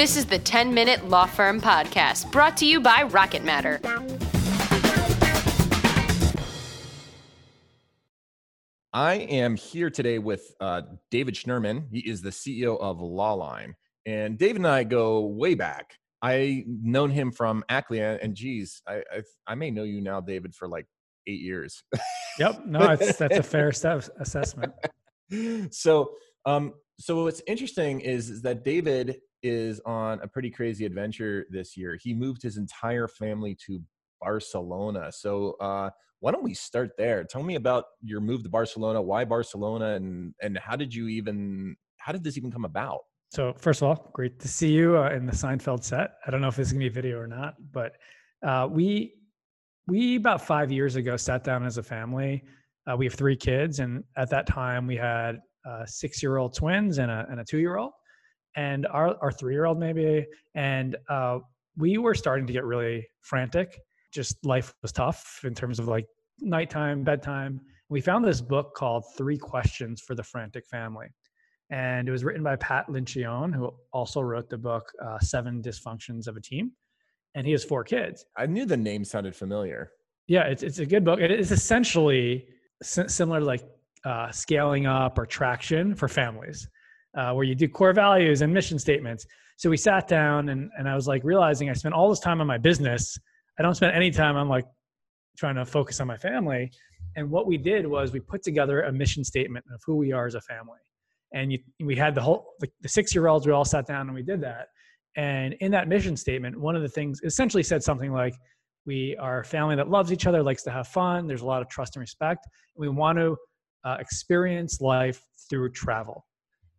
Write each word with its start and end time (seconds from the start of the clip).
This 0.00 0.16
is 0.16 0.24
the 0.24 0.38
10 0.38 0.72
Minute 0.72 1.10
Law 1.10 1.26
Firm 1.26 1.60
Podcast, 1.60 2.32
brought 2.32 2.56
to 2.56 2.64
you 2.64 2.80
by 2.80 3.02
Rocket 3.02 3.44
Matter. 3.44 3.78
I 8.94 9.16
am 9.16 9.56
here 9.56 9.90
today 9.90 10.18
with 10.18 10.54
uh, 10.58 10.80
David 11.10 11.34
Schnurman. 11.34 11.84
He 11.92 11.98
is 11.98 12.22
the 12.22 12.30
CEO 12.30 12.80
of 12.80 13.00
Lawline. 13.00 13.74
And 14.06 14.38
David 14.38 14.62
and 14.62 14.68
I 14.68 14.84
go 14.84 15.26
way 15.26 15.54
back. 15.54 15.98
I 16.22 16.64
known 16.66 17.10
him 17.10 17.30
from 17.30 17.62
Ackley, 17.68 18.00
and 18.00 18.34
geez, 18.34 18.80
I, 18.88 19.02
I, 19.12 19.22
I 19.48 19.54
may 19.54 19.70
know 19.70 19.82
you 19.82 20.00
now, 20.00 20.22
David, 20.22 20.54
for 20.54 20.66
like 20.66 20.86
eight 21.26 21.42
years. 21.42 21.84
Yep, 22.38 22.64
no, 22.64 22.96
that's 22.96 23.18
that's 23.18 23.36
a 23.36 23.42
fair 23.42 23.70
step, 23.70 24.08
assessment. 24.18 24.72
so, 25.70 26.12
um, 26.46 26.72
so 26.98 27.24
what's 27.24 27.42
interesting 27.46 28.00
is, 28.00 28.30
is 28.30 28.40
that 28.42 28.64
David 28.64 29.18
is 29.42 29.80
on 29.86 30.20
a 30.22 30.28
pretty 30.28 30.50
crazy 30.50 30.84
adventure 30.84 31.46
this 31.50 31.76
year. 31.76 31.98
He 32.00 32.14
moved 32.14 32.42
his 32.42 32.56
entire 32.56 33.08
family 33.08 33.56
to 33.66 33.80
Barcelona. 34.20 35.10
So, 35.12 35.52
uh, 35.60 35.90
why 36.20 36.32
don't 36.32 36.44
we 36.44 36.54
start 36.54 36.90
there? 36.98 37.24
Tell 37.24 37.42
me 37.42 37.54
about 37.54 37.84
your 38.02 38.20
move 38.20 38.42
to 38.42 38.50
Barcelona. 38.50 39.00
Why 39.00 39.24
Barcelona, 39.24 39.94
and 39.94 40.34
and 40.42 40.58
how 40.58 40.76
did 40.76 40.94
you 40.94 41.08
even 41.08 41.76
how 41.96 42.12
did 42.12 42.22
this 42.22 42.36
even 42.36 42.52
come 42.52 42.64
about? 42.64 43.00
So 43.30 43.54
first 43.56 43.80
of 43.80 43.88
all, 43.88 44.10
great 44.12 44.40
to 44.40 44.48
see 44.48 44.72
you 44.72 44.98
uh, 44.98 45.10
in 45.10 45.24
the 45.24 45.32
Seinfeld 45.32 45.84
set. 45.84 46.14
I 46.26 46.30
don't 46.30 46.40
know 46.40 46.48
if 46.48 46.56
this 46.56 46.68
is 46.68 46.72
gonna 46.72 46.80
be 46.80 46.88
a 46.88 46.90
video 46.90 47.18
or 47.18 47.26
not, 47.26 47.54
but 47.72 47.92
uh, 48.46 48.68
we 48.70 49.14
we 49.86 50.16
about 50.16 50.42
five 50.44 50.70
years 50.70 50.96
ago 50.96 51.16
sat 51.16 51.44
down 51.44 51.64
as 51.64 51.78
a 51.78 51.82
family. 51.82 52.44
Uh, 52.86 52.96
we 52.96 53.06
have 53.06 53.14
three 53.14 53.36
kids, 53.36 53.78
and 53.78 54.04
at 54.16 54.30
that 54.30 54.46
time 54.46 54.86
we 54.86 54.96
had 54.96 55.38
uh, 55.68 55.84
six-year-old 55.86 56.54
twins 56.54 56.98
and 56.98 57.10
a 57.10 57.26
and 57.30 57.40
a 57.40 57.44
two-year-old, 57.44 57.92
and 58.56 58.86
our 58.86 59.16
our 59.22 59.32
three-year-old 59.32 59.78
maybe, 59.78 60.26
and 60.54 60.96
uh, 61.08 61.38
we 61.76 61.98
were 61.98 62.14
starting 62.14 62.46
to 62.46 62.52
get 62.52 62.64
really 62.64 63.06
frantic 63.20 63.80
just 64.12 64.44
life 64.44 64.74
was 64.82 64.92
tough 64.92 65.40
in 65.44 65.54
terms 65.54 65.78
of 65.78 65.88
like 65.88 66.06
nighttime, 66.40 67.02
bedtime. 67.04 67.60
We 67.88 68.00
found 68.00 68.24
this 68.24 68.40
book 68.40 68.74
called 68.74 69.04
Three 69.16 69.38
Questions 69.38 70.00
for 70.00 70.14
the 70.14 70.22
Frantic 70.22 70.66
Family. 70.66 71.08
And 71.70 72.08
it 72.08 72.10
was 72.10 72.24
written 72.24 72.42
by 72.42 72.56
Pat 72.56 72.88
Lencioni, 72.88 73.54
who 73.54 73.72
also 73.92 74.20
wrote 74.20 74.50
the 74.50 74.58
book 74.58 74.90
uh, 75.04 75.18
Seven 75.20 75.62
Dysfunctions 75.62 76.26
of 76.26 76.36
a 76.36 76.40
Team. 76.40 76.72
And 77.34 77.46
he 77.46 77.52
has 77.52 77.62
four 77.62 77.84
kids. 77.84 78.24
I 78.36 78.46
knew 78.46 78.66
the 78.66 78.76
name 78.76 79.04
sounded 79.04 79.36
familiar. 79.36 79.92
Yeah, 80.26 80.44
it's, 80.44 80.64
it's 80.64 80.78
a 80.78 80.86
good 80.86 81.04
book. 81.04 81.20
It 81.20 81.30
is 81.30 81.52
essentially 81.52 82.48
similar 82.82 83.38
to 83.38 83.46
like 83.46 83.62
uh, 84.04 84.32
scaling 84.32 84.86
up 84.86 85.18
or 85.18 85.26
traction 85.26 85.94
for 85.94 86.08
families, 86.08 86.68
uh, 87.16 87.32
where 87.32 87.44
you 87.44 87.54
do 87.54 87.68
core 87.68 87.92
values 87.92 88.42
and 88.42 88.52
mission 88.52 88.78
statements. 88.78 89.26
So 89.56 89.68
we 89.68 89.76
sat 89.76 90.08
down 90.08 90.48
and, 90.48 90.70
and 90.78 90.88
I 90.88 90.94
was 90.94 91.06
like 91.06 91.22
realizing 91.24 91.68
I 91.68 91.74
spent 91.74 91.94
all 91.94 92.08
this 92.08 92.20
time 92.20 92.40
on 92.40 92.46
my 92.46 92.58
business 92.58 93.18
I 93.60 93.62
don't 93.62 93.74
spend 93.74 93.94
any 93.94 94.10
time 94.10 94.36
on 94.36 94.48
like 94.48 94.64
trying 95.36 95.56
to 95.56 95.66
focus 95.66 96.00
on 96.00 96.06
my 96.06 96.16
family. 96.16 96.72
And 97.16 97.30
what 97.30 97.46
we 97.46 97.58
did 97.58 97.86
was 97.86 98.10
we 98.10 98.18
put 98.20 98.42
together 98.42 98.82
a 98.84 98.92
mission 98.92 99.22
statement 99.22 99.66
of 99.74 99.82
who 99.84 99.96
we 99.96 100.12
are 100.12 100.26
as 100.26 100.34
a 100.34 100.40
family. 100.40 100.78
And 101.34 101.52
you, 101.52 101.58
we 101.84 101.94
had 101.94 102.14
the 102.14 102.22
whole, 102.22 102.54
the, 102.60 102.68
the 102.80 102.88
six 102.88 103.14
year 103.14 103.26
olds, 103.26 103.46
we 103.46 103.52
all 103.52 103.66
sat 103.66 103.86
down 103.86 104.06
and 104.06 104.14
we 104.14 104.22
did 104.22 104.40
that. 104.40 104.68
And 105.16 105.52
in 105.60 105.70
that 105.72 105.88
mission 105.88 106.16
statement, 106.16 106.58
one 106.58 106.74
of 106.74 106.80
the 106.80 106.88
things 106.88 107.20
essentially 107.22 107.62
said 107.62 107.82
something 107.82 108.12
like, 108.12 108.34
we 108.86 109.14
are 109.20 109.40
a 109.40 109.44
family 109.44 109.76
that 109.76 109.90
loves 109.90 110.10
each 110.10 110.26
other, 110.26 110.42
likes 110.42 110.62
to 110.62 110.70
have 110.70 110.88
fun. 110.88 111.26
There's 111.26 111.42
a 111.42 111.46
lot 111.46 111.60
of 111.60 111.68
trust 111.68 111.96
and 111.96 112.00
respect. 112.00 112.46
We 112.76 112.88
want 112.88 113.18
to 113.18 113.36
uh, 113.84 113.98
experience 114.00 114.80
life 114.80 115.22
through 115.50 115.72
travel. 115.72 116.24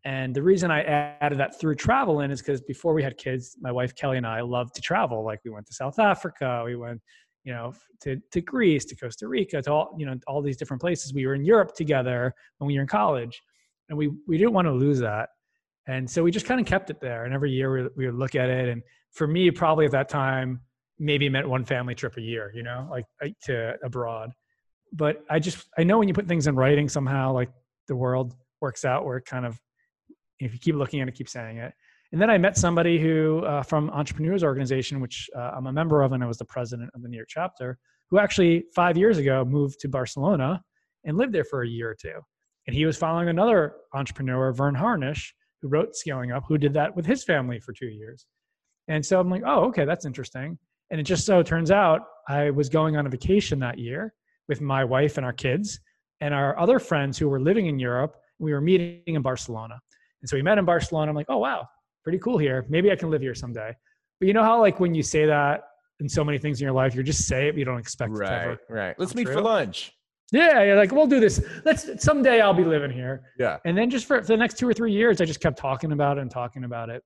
And 0.04 0.36
the 0.36 0.42
reason 0.42 0.72
I 0.72 0.82
added 0.82 1.38
that 1.38 1.60
through 1.60 1.76
travel 1.76 2.22
in 2.22 2.32
is 2.32 2.42
because 2.42 2.62
before 2.62 2.94
we 2.94 3.04
had 3.04 3.18
kids, 3.18 3.56
my 3.62 3.72
wife 3.72 3.94
Kelly 3.94 4.18
and 4.18 4.26
I 4.26 4.42
loved 4.42 4.74
to 4.76 4.82
travel. 4.82 5.24
Like 5.24 5.40
we 5.46 5.52
went 5.52 5.68
to 5.68 5.74
South 5.74 6.00
Africa, 6.00 6.64
we 6.66 6.76
went, 6.76 7.02
you 7.44 7.54
know, 7.54 7.74
to, 8.02 8.20
to 8.32 8.42
Greece, 8.42 8.86
to 8.86 8.96
Costa 8.96 9.28
Rica, 9.28 9.62
to 9.62 9.72
all, 9.72 9.96
you 9.98 10.06
know, 10.06 10.16
all 10.28 10.42
these 10.42 10.58
different 10.58 10.82
places. 10.82 11.14
We 11.14 11.28
were 11.28 11.36
in 11.36 11.46
Europe 11.46 11.76
together 11.76 12.34
when 12.58 12.68
we 12.68 12.76
were 12.76 12.82
in 12.82 12.88
college. 12.88 13.42
And 13.90 13.98
we, 13.98 14.10
we 14.28 14.38
didn't 14.38 14.54
want 14.54 14.68
to 14.68 14.72
lose 14.72 15.00
that. 15.00 15.30
And 15.88 16.10
so 16.10 16.24
we 16.24 16.32
just 16.32 16.46
kind 16.46 16.60
of 16.60 16.66
kept 16.66 16.90
it 16.90 17.00
there. 17.00 17.26
And 17.26 17.34
every 17.34 17.52
year 17.52 17.72
we, 17.74 17.90
we 17.96 18.06
would 18.06 18.16
look 18.16 18.36
at 18.36 18.50
it. 18.50 18.70
And 18.70 18.82
for 19.12 19.28
me, 19.28 19.52
probably 19.52 19.86
at 19.86 19.92
that 19.92 20.10
time, 20.10 20.62
maybe 20.98 21.28
meant 21.30 21.50
one 21.50 21.66
family 21.66 21.96
trip 21.96 22.18
a 22.18 22.22
year, 22.22 22.52
you 22.56 22.64
know, 22.64 22.88
like 22.90 23.06
to 23.44 23.76
abroad. 23.84 24.32
But 24.94 25.24
I 25.30 25.40
just, 25.40 25.68
I 25.78 25.84
know 25.84 25.98
when 26.00 26.08
you 26.08 26.14
put 26.14 26.28
things 26.28 26.48
in 26.48 26.56
writing 26.56 26.88
somehow, 26.88 27.34
like 27.34 27.50
the 27.88 27.96
world 27.96 28.34
works 28.62 28.86
out 28.86 29.06
where 29.06 29.18
it 29.18 29.26
kind 29.26 29.46
of 29.46 29.60
if 30.46 30.54
you 30.54 30.60
keep 30.60 30.76
looking 30.76 31.02
at 31.02 31.08
it, 31.08 31.16
keep 31.16 31.30
saying 31.30 31.58
it. 31.58 31.74
And 32.12 32.22
then 32.22 32.30
I 32.30 32.38
met 32.38 32.58
somebody 32.58 33.00
who 33.00 33.40
uh, 33.46 33.64
from 33.64 33.90
Entrepreneurs 33.92 34.44
Organization, 34.44 35.00
which 35.00 35.30
uh, 35.36 35.52
I'm 35.56 35.68
a 35.68 35.74
member 35.74 36.02
of, 36.02 36.12
and 36.12 36.24
I 36.24 36.28
was 36.28 36.38
the 36.38 36.46
president 36.46 36.90
of 36.94 37.02
the 37.02 37.08
New 37.08 37.16
York 37.16 37.30
chapter, 37.30 37.78
who 38.10 38.20
actually 38.20 38.66
five 38.76 38.98
years 38.98 39.18
ago 39.18 39.46
moved 39.46 39.80
to 39.80 39.88
Barcelona 39.88 40.62
and 41.06 41.18
lived 41.18 41.34
there 41.34 41.46
for 41.46 41.64
a 41.64 41.68
year 41.68 41.90
or 41.90 41.96
two. 41.96 42.20
And 42.68 42.76
he 42.76 42.86
was 42.86 42.98
following 42.98 43.30
another 43.30 43.76
entrepreneur, 43.94 44.52
Verne 44.52 44.76
Harnish, 44.76 45.34
who 45.62 45.70
wrote 45.70 45.96
Scaling 45.96 46.32
Up, 46.32 46.44
who 46.48 46.58
did 46.58 46.74
that 46.74 46.96
with 46.96 47.06
his 47.06 47.24
family 47.24 47.60
for 47.60 47.72
two 47.72 47.88
years. 47.88 48.26
And 48.88 49.06
so 49.06 49.20
I'm 49.20 49.30
like, 49.30 49.44
oh, 49.46 49.66
okay, 49.66 49.86
that's 49.86 50.06
interesting. 50.06 50.58
And 50.90 51.00
it 51.00 51.04
just 51.04 51.26
so 51.26 51.42
turns 51.42 51.72
out 51.72 52.02
I 52.28 52.50
was 52.50 52.68
going 52.68 52.98
on 52.98 53.06
a 53.06 53.10
vacation 53.10 53.60
that 53.60 53.80
year 53.80 54.14
with 54.50 54.60
my 54.60 54.84
wife 54.84 55.18
and 55.18 55.26
our 55.26 55.34
kids 55.34 55.80
and 56.20 56.34
our 56.34 56.60
other 56.60 56.78
friends 56.78 57.18
who 57.18 57.30
were 57.30 57.40
living 57.40 57.68
in 57.68 57.80
Europe. 57.80 58.18
We 58.38 58.52
were 58.52 58.62
meeting 58.62 59.02
in 59.06 59.22
Barcelona. 59.22 59.80
And 60.22 60.30
so 60.30 60.36
we 60.36 60.42
met 60.42 60.58
in 60.58 60.66
Barcelona. 60.66 61.10
I'm 61.10 61.16
like, 61.16 61.28
oh, 61.30 61.38
wow, 61.38 61.68
pretty 62.04 62.20
cool 62.20 62.38
here. 62.38 62.66
Maybe 62.70 62.92
I 62.92 62.96
can 62.96 63.10
live 63.10 63.22
here 63.22 63.36
someday. 63.36 63.76
But 64.20 64.28
you 64.28 64.34
know 64.34 64.44
how, 64.44 64.60
like, 64.60 64.80
when 64.80 64.94
you 64.94 65.04
say 65.04 65.26
that 65.26 65.64
in 66.00 66.08
so 66.10 66.24
many 66.24 66.38
things 66.38 66.62
in 66.62 66.66
your 66.66 66.74
life, 66.74 66.96
you 66.96 67.04
just 67.04 67.28
say 67.28 67.48
it, 67.48 67.54
but 67.54 67.60
you 67.60 67.66
don't 67.66 67.80
expect 67.80 68.12
right, 68.14 68.26
it 68.26 68.30
to 68.30 68.42
ever. 68.42 68.60
Right. 68.70 68.96
Let's 69.00 69.16
meet 69.16 69.26
true. 69.26 69.34
for 69.34 69.42
lunch. 69.42 69.92
Yeah, 70.32 70.64
you're 70.64 70.78
like, 70.78 70.92
we'll 70.92 71.08
do 71.08 71.20
this. 71.20 71.44
Let's 71.66 72.02
someday 72.02 72.40
I'll 72.40 72.54
be 72.54 72.64
living 72.64 72.92
here. 72.92 73.24
Yeah. 73.38 73.58
And 73.66 73.78
then 73.78 73.90
just 73.90 74.06
for, 74.06 74.22
for 74.22 74.28
the 74.28 74.38
next 74.38 74.58
two 74.58 74.68
or 74.68 74.74
three 74.74 74.94
years, 74.94 75.20
I 75.20 75.26
just 75.26 75.42
kept 75.42 75.58
talking 75.58 75.92
about 75.92 76.18
it 76.18 76.22
and 76.22 76.32
talking 76.32 76.64
about 76.64 76.90
it. 76.90 77.04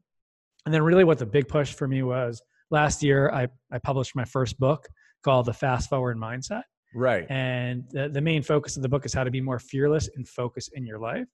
And 0.65 0.73
then 0.73 0.83
really 0.83 1.03
what 1.03 1.17
the 1.17 1.25
big 1.25 1.47
push 1.47 1.73
for 1.73 1.87
me 1.87 2.03
was 2.03 2.41
last 2.69 3.01
year, 3.01 3.31
I, 3.31 3.47
I 3.71 3.79
published 3.79 4.15
my 4.15 4.25
first 4.25 4.59
book 4.59 4.87
called 5.23 5.47
The 5.47 5.53
Fast 5.53 5.89
Forward 5.89 6.17
Mindset. 6.17 6.63
Right. 6.93 7.25
And 7.29 7.83
the, 7.89 8.09
the 8.09 8.21
main 8.21 8.43
focus 8.43 8.77
of 8.77 8.83
the 8.83 8.89
book 8.89 9.05
is 9.05 9.13
how 9.13 9.23
to 9.23 9.31
be 9.31 9.41
more 9.41 9.59
fearless 9.59 10.07
and 10.15 10.27
focus 10.27 10.69
in 10.73 10.85
your 10.85 10.99
life. 10.99 11.27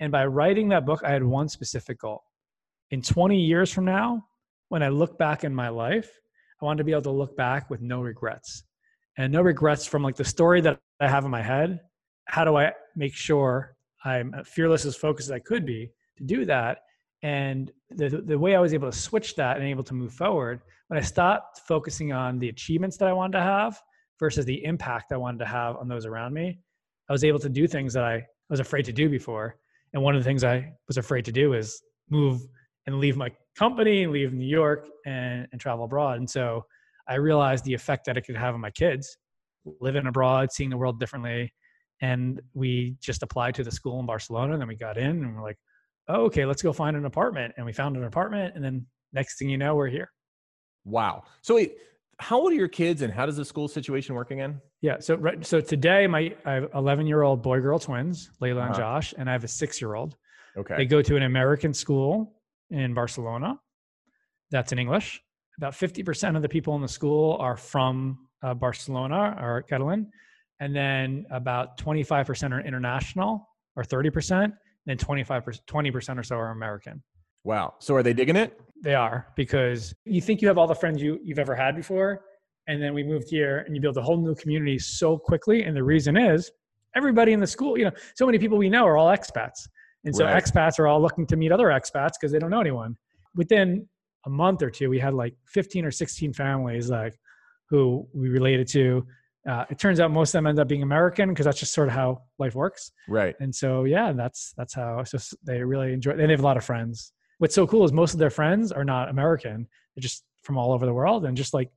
And 0.00 0.12
by 0.12 0.26
writing 0.26 0.68
that 0.68 0.84
book, 0.84 1.02
I 1.04 1.10
had 1.10 1.24
one 1.24 1.48
specific 1.48 2.00
goal. 2.00 2.22
In 2.90 3.02
20 3.02 3.38
years 3.40 3.72
from 3.72 3.84
now, 3.84 4.26
when 4.68 4.82
I 4.82 4.88
look 4.88 5.18
back 5.18 5.44
in 5.44 5.54
my 5.54 5.68
life, 5.68 6.10
I 6.60 6.64
want 6.64 6.78
to 6.78 6.84
be 6.84 6.92
able 6.92 7.02
to 7.02 7.10
look 7.10 7.36
back 7.36 7.70
with 7.70 7.80
no 7.80 8.00
regrets. 8.00 8.64
And 9.16 9.32
no 9.32 9.42
regrets 9.42 9.86
from 9.86 10.02
like 10.02 10.16
the 10.16 10.24
story 10.24 10.60
that 10.62 10.78
I 11.00 11.08
have 11.08 11.24
in 11.24 11.30
my 11.30 11.42
head. 11.42 11.80
How 12.26 12.44
do 12.44 12.56
I 12.56 12.72
make 12.94 13.14
sure 13.14 13.76
I'm 14.04 14.34
fearless 14.44 14.84
as 14.84 14.96
focused 14.96 15.28
as 15.28 15.32
I 15.32 15.38
could 15.38 15.64
be 15.64 15.90
to 16.18 16.24
do 16.24 16.44
that? 16.44 16.80
And 17.22 17.72
the, 17.90 18.08
the 18.08 18.38
way 18.38 18.54
I 18.54 18.60
was 18.60 18.74
able 18.74 18.90
to 18.90 18.96
switch 18.96 19.34
that 19.36 19.56
and 19.56 19.66
able 19.66 19.84
to 19.84 19.94
move 19.94 20.12
forward, 20.12 20.60
when 20.88 20.98
I 20.98 21.02
stopped 21.02 21.60
focusing 21.66 22.12
on 22.12 22.38
the 22.38 22.50
achievements 22.50 22.98
that 22.98 23.08
I 23.08 23.12
wanted 23.12 23.38
to 23.38 23.44
have 23.44 23.80
versus 24.20 24.44
the 24.44 24.62
impact 24.64 25.12
I 25.12 25.16
wanted 25.16 25.38
to 25.38 25.46
have 25.46 25.76
on 25.76 25.88
those 25.88 26.04
around 26.04 26.34
me, 26.34 26.58
I 27.08 27.12
was 27.12 27.24
able 27.24 27.38
to 27.40 27.48
do 27.48 27.66
things 27.66 27.94
that 27.94 28.04
I 28.04 28.26
was 28.50 28.60
afraid 28.60 28.84
to 28.84 28.92
do 28.92 29.08
before 29.08 29.56
and 29.92 30.02
one 30.02 30.14
of 30.14 30.22
the 30.22 30.28
things 30.28 30.44
I 30.44 30.72
was 30.88 30.96
afraid 30.96 31.24
to 31.26 31.32
do 31.32 31.54
is 31.54 31.80
move 32.10 32.40
and 32.86 32.98
leave 32.98 33.16
my 33.16 33.30
company 33.56 34.06
leave 34.06 34.32
New 34.32 34.46
York 34.46 34.86
and, 35.04 35.46
and 35.50 35.60
travel 35.60 35.84
abroad. 35.84 36.18
And 36.18 36.28
so 36.28 36.64
I 37.08 37.14
realized 37.14 37.64
the 37.64 37.74
effect 37.74 38.04
that 38.06 38.16
it 38.16 38.22
could 38.22 38.36
have 38.36 38.54
on 38.54 38.60
my 38.60 38.70
kids 38.70 39.16
living 39.80 40.06
abroad, 40.06 40.52
seeing 40.52 40.70
the 40.70 40.76
world 40.76 41.00
differently. 41.00 41.52
And 42.02 42.40
we 42.54 42.96
just 43.00 43.22
applied 43.22 43.54
to 43.56 43.64
the 43.64 43.70
school 43.70 43.98
in 44.00 44.06
Barcelona 44.06 44.52
and 44.52 44.60
then 44.60 44.68
we 44.68 44.76
got 44.76 44.98
in 44.98 45.24
and 45.24 45.34
we're 45.34 45.42
like, 45.42 45.56
oh, 46.08 46.24
okay, 46.24 46.44
let's 46.44 46.62
go 46.62 46.72
find 46.72 46.96
an 46.96 47.06
apartment. 47.06 47.54
And 47.56 47.64
we 47.64 47.72
found 47.72 47.96
an 47.96 48.04
apartment. 48.04 48.54
And 48.54 48.64
then 48.64 48.86
next 49.12 49.38
thing 49.38 49.48
you 49.48 49.58
know, 49.58 49.74
we're 49.74 49.88
here. 49.88 50.10
Wow. 50.84 51.24
So 51.42 51.54
wait, 51.54 51.76
how 52.18 52.40
old 52.40 52.52
are 52.52 52.56
your 52.56 52.68
kids 52.68 53.02
and 53.02 53.12
how 53.12 53.26
does 53.26 53.36
the 53.36 53.44
school 53.44 53.68
situation 53.68 54.14
work 54.14 54.30
again? 54.30 54.60
Yeah. 54.80 54.96
So 55.00 55.16
right. 55.16 55.44
So 55.44 55.60
today, 55.60 56.06
my 56.06 56.34
I 56.44 56.52
have 56.52 56.68
11 56.74 57.06
year 57.06 57.22
old 57.22 57.42
boy 57.42 57.60
girl 57.60 57.78
twins, 57.78 58.30
Layla 58.40 58.58
uh-huh. 58.58 58.66
and 58.66 58.74
Josh, 58.74 59.14
and 59.18 59.28
I 59.28 59.32
have 59.32 59.44
a 59.44 59.48
six 59.48 59.80
year 59.80 59.94
old. 59.94 60.16
Okay. 60.56 60.76
They 60.76 60.86
go 60.86 61.02
to 61.02 61.16
an 61.16 61.24
American 61.24 61.74
school 61.74 62.32
in 62.70 62.94
Barcelona. 62.94 63.60
That's 64.50 64.72
in 64.72 64.78
English. 64.78 65.22
About 65.58 65.72
50% 65.72 66.36
of 66.36 66.42
the 66.42 66.48
people 66.48 66.74
in 66.76 66.82
the 66.82 66.88
school 66.88 67.36
are 67.40 67.56
from 67.56 68.18
uh, 68.42 68.54
Barcelona 68.54 69.36
or 69.40 69.62
Catalan. 69.62 70.10
And 70.60 70.74
then 70.74 71.26
about 71.30 71.78
25% 71.78 72.52
are 72.52 72.60
international 72.60 73.46
or 73.74 73.82
30%. 73.82 74.52
Then 74.86 74.96
25%, 74.96 75.60
20% 75.66 76.18
or 76.18 76.22
so 76.22 76.36
are 76.36 76.50
American. 76.50 77.02
Wow. 77.46 77.74
So 77.78 77.94
are 77.94 78.02
they 78.02 78.12
digging 78.12 78.34
it? 78.34 78.60
They 78.82 78.94
are 78.94 79.28
because 79.36 79.94
you 80.04 80.20
think 80.20 80.42
you 80.42 80.48
have 80.48 80.58
all 80.58 80.66
the 80.66 80.74
friends 80.74 81.00
you, 81.00 81.20
you've 81.22 81.38
ever 81.38 81.54
had 81.54 81.76
before. 81.76 82.24
And 82.66 82.82
then 82.82 82.92
we 82.92 83.04
moved 83.04 83.30
here 83.30 83.58
and 83.58 83.74
you 83.74 83.80
build 83.80 83.96
a 83.96 84.02
whole 84.02 84.16
new 84.16 84.34
community 84.34 84.80
so 84.80 85.16
quickly. 85.16 85.62
And 85.62 85.76
the 85.76 85.84
reason 85.84 86.16
is 86.16 86.50
everybody 86.96 87.32
in 87.32 87.38
the 87.38 87.46
school, 87.46 87.78
you 87.78 87.84
know, 87.84 87.92
so 88.16 88.26
many 88.26 88.40
people 88.40 88.58
we 88.58 88.68
know 88.68 88.84
are 88.84 88.96
all 88.96 89.16
expats. 89.16 89.68
And 90.04 90.14
so 90.14 90.24
right. 90.24 90.42
expats 90.42 90.80
are 90.80 90.88
all 90.88 91.00
looking 91.00 91.24
to 91.28 91.36
meet 91.36 91.52
other 91.52 91.68
expats 91.68 92.14
because 92.20 92.32
they 92.32 92.40
don't 92.40 92.50
know 92.50 92.60
anyone. 92.60 92.96
Within 93.36 93.88
a 94.26 94.30
month 94.30 94.62
or 94.62 94.70
two, 94.70 94.90
we 94.90 94.98
had 94.98 95.14
like 95.14 95.34
15 95.46 95.84
or 95.84 95.92
16 95.92 96.32
families 96.32 96.90
like 96.90 97.16
who 97.70 98.08
we 98.12 98.28
related 98.28 98.66
to. 98.68 99.06
Uh, 99.48 99.64
it 99.70 99.78
turns 99.78 100.00
out 100.00 100.10
most 100.10 100.30
of 100.30 100.38
them 100.38 100.48
end 100.48 100.58
up 100.58 100.66
being 100.66 100.82
American 100.82 101.28
because 101.28 101.44
that's 101.44 101.60
just 101.60 101.72
sort 101.72 101.86
of 101.86 101.94
how 101.94 102.22
life 102.40 102.56
works. 102.56 102.90
Right. 103.08 103.36
And 103.38 103.54
so 103.54 103.84
yeah, 103.84 104.12
that's 104.12 104.52
that's 104.56 104.74
how 104.74 105.04
So 105.04 105.18
they 105.44 105.62
really 105.62 105.92
enjoy. 105.92 106.12
And 106.12 106.20
they 106.20 106.30
have 106.30 106.40
a 106.40 106.42
lot 106.42 106.56
of 106.56 106.64
friends. 106.64 107.12
What's 107.38 107.54
so 107.54 107.66
cool 107.66 107.84
is 107.84 107.92
most 107.92 108.14
of 108.14 108.18
their 108.18 108.30
friends 108.30 108.72
are 108.72 108.84
not 108.84 109.08
American; 109.08 109.68
they're 109.94 110.02
just 110.02 110.24
from 110.42 110.56
all 110.56 110.72
over 110.72 110.86
the 110.86 110.94
world. 110.94 111.24
And 111.24 111.36
just 111.36 111.54
like 111.54 111.70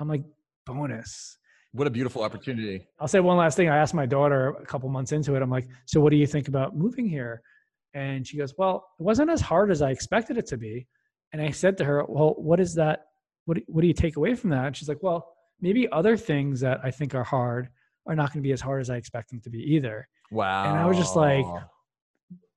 I'm 0.00 0.08
like 0.08 0.22
bonus. 0.66 1.38
What 1.72 1.86
a 1.86 1.90
beautiful 1.90 2.22
opportunity. 2.22 2.86
I'll 3.00 3.08
say 3.08 3.20
one 3.20 3.38
last 3.38 3.56
thing. 3.56 3.70
I 3.70 3.78
asked 3.78 3.94
my 3.94 4.04
daughter 4.04 4.48
a 4.48 4.66
couple 4.66 4.88
months 4.90 5.12
into 5.12 5.34
it. 5.36 5.42
I'm 5.42 5.50
like, 5.50 5.66
so 5.86 6.00
what 6.00 6.10
do 6.10 6.16
you 6.16 6.26
think 6.26 6.48
about 6.48 6.76
moving 6.76 7.08
here? 7.08 7.40
And 7.94 8.26
she 8.26 8.36
goes, 8.36 8.54
well, 8.58 8.88
it 9.00 9.02
wasn't 9.02 9.30
as 9.30 9.40
hard 9.40 9.70
as 9.70 9.80
I 9.80 9.90
expected 9.90 10.36
it 10.36 10.46
to 10.48 10.58
be. 10.58 10.86
And 11.32 11.40
I 11.40 11.50
said 11.50 11.78
to 11.78 11.84
her, 11.84 12.04
well, 12.06 12.34
what 12.36 12.60
is 12.60 12.74
that? 12.74 13.06
What 13.46 13.56
do, 13.56 13.62
what 13.68 13.80
do 13.80 13.86
you 13.86 13.94
take 13.94 14.16
away 14.16 14.34
from 14.34 14.50
that? 14.50 14.66
And 14.66 14.76
she's 14.76 14.88
like, 14.88 15.02
well, 15.02 15.32
maybe 15.62 15.90
other 15.90 16.16
things 16.16 16.60
that 16.60 16.80
I 16.84 16.90
think 16.90 17.14
are 17.14 17.24
hard 17.24 17.70
are 18.06 18.14
not 18.14 18.32
going 18.32 18.42
to 18.42 18.46
be 18.46 18.52
as 18.52 18.60
hard 18.60 18.82
as 18.82 18.90
I 18.90 18.96
expect 18.96 19.30
them 19.30 19.40
to 19.40 19.50
be 19.50 19.60
either. 19.74 20.08
Wow. 20.30 20.64
And 20.64 20.78
I 20.78 20.86
was 20.86 20.98
just 20.98 21.16
like, 21.16 21.46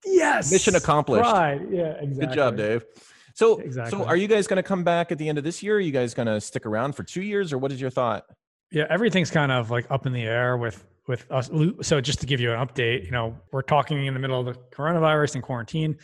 yes, 0.05 0.51
Mission 0.51 0.75
accomplished. 0.75 1.29
Right. 1.31 1.59
Yeah, 1.69 1.93
exactly. 1.99 2.27
Good 2.27 2.33
job, 2.35 2.57
Dave. 2.57 2.85
So, 3.33 3.59
Exactly. 3.59 3.99
so 3.99 4.05
are 4.05 4.15
you 4.15 4.27
guys 4.29 4.47
going 4.47 4.57
to 4.57 4.63
come 4.63 4.85
back 4.85 5.11
at 5.11 5.17
the 5.17 5.27
end 5.27 5.37
of 5.37 5.43
this 5.43 5.61
year? 5.61 5.75
Are 5.75 5.79
you 5.81 5.91
guys 5.91 6.13
going 6.13 6.27
to 6.27 6.39
stick 6.39 6.65
around 6.65 6.95
for 6.95 7.03
two 7.03 7.21
years, 7.21 7.51
or 7.51 7.57
what 7.57 7.71
is 7.71 7.81
your 7.81 7.89
thought? 7.89 8.23
Yeah, 8.71 8.85
everything's 8.89 9.29
kind 9.29 9.51
of 9.51 9.69
like 9.69 9.85
up 9.91 10.05
in 10.05 10.13
the 10.13 10.23
air 10.23 10.57
with 10.57 10.85
with 11.07 11.29
us. 11.31 11.49
So 11.81 12.01
just 12.01 12.19
to 12.21 12.25
give 12.25 12.39
you 12.39 12.51
an 12.53 12.65
update, 12.65 13.05
you 13.05 13.11
know, 13.11 13.37
we're 13.51 13.61
talking 13.61 14.05
in 14.05 14.13
the 14.13 14.19
middle 14.19 14.39
of 14.39 14.45
the 14.45 14.53
coronavirus 14.75 15.35
and 15.35 15.43
quarantine. 15.43 15.97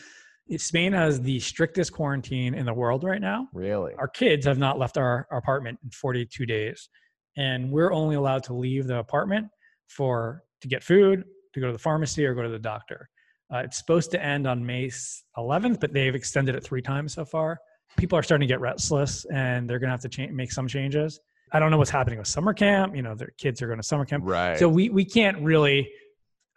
Spain 0.58 0.92
has 0.92 1.22
the 1.22 1.40
strictest 1.40 1.94
quarantine 1.94 2.54
in 2.54 2.66
the 2.66 2.74
world 2.74 3.04
right 3.04 3.22
now. 3.22 3.48
Really? 3.54 3.94
Our 3.96 4.08
kids 4.10 4.46
have 4.46 4.58
not 4.58 4.78
left 4.78 4.98
our, 4.98 5.26
our 5.32 5.38
apartment 5.38 5.80
in 5.84 5.90
42 5.92 6.46
days, 6.46 6.90
and 7.38 7.72
we're 7.72 7.94
only 7.94 8.16
allowed 8.16 8.44
to 8.44 8.54
leave 8.54 8.86
the 8.88 8.98
apartment 8.98 9.48
for 9.88 10.44
to 10.62 10.68
get 10.68 10.84
food, 10.84 11.24
to 11.54 11.60
go 11.62 11.68
to 11.68 11.74
the 11.74 11.80
pharmacy, 11.80 12.26
or 12.26 12.36
go 12.36 12.42
to 12.44 12.50
the 12.50 12.60
doctor. 12.60 13.10
Uh, 13.54 13.60
it's 13.60 13.78
supposed 13.78 14.12
to 14.12 14.24
end 14.24 14.48
on 14.48 14.66
May 14.66 14.90
11th, 15.38 15.80
but 15.80 15.94
they've 15.94 16.16
extended 16.16 16.56
it 16.56 16.64
three 16.64 16.82
times 16.82 17.14
so 17.14 17.26
far. 17.26 17.60
People 17.98 18.18
are 18.18 18.24
starting 18.24 18.48
to 18.48 18.52
get 18.52 18.62
restless, 18.62 19.26
and 19.34 19.70
they're 19.70 19.80
going 19.80 19.90
to 19.90 19.92
have 19.92 20.02
to 20.02 20.10
cha- 20.10 20.32
make 20.32 20.52
some 20.52 20.68
changes. 20.68 21.20
I 21.52 21.60
don't 21.60 21.70
know 21.72 21.78
what's 21.78 21.90
happening 21.90 22.18
with 22.20 22.30
summer 22.30 22.54
camp. 22.54 22.96
You 22.96 23.02
know, 23.02 23.14
their 23.14 23.34
kids 23.38 23.62
are 23.62 23.68
going 23.68 23.80
to 23.80 23.84
summer 23.86 24.06
camp. 24.06 24.24
Right. 24.26 24.58
So 24.58 24.70
we 24.70 24.90
we 24.90 25.04
can't 25.04 25.42
really. 25.42 25.92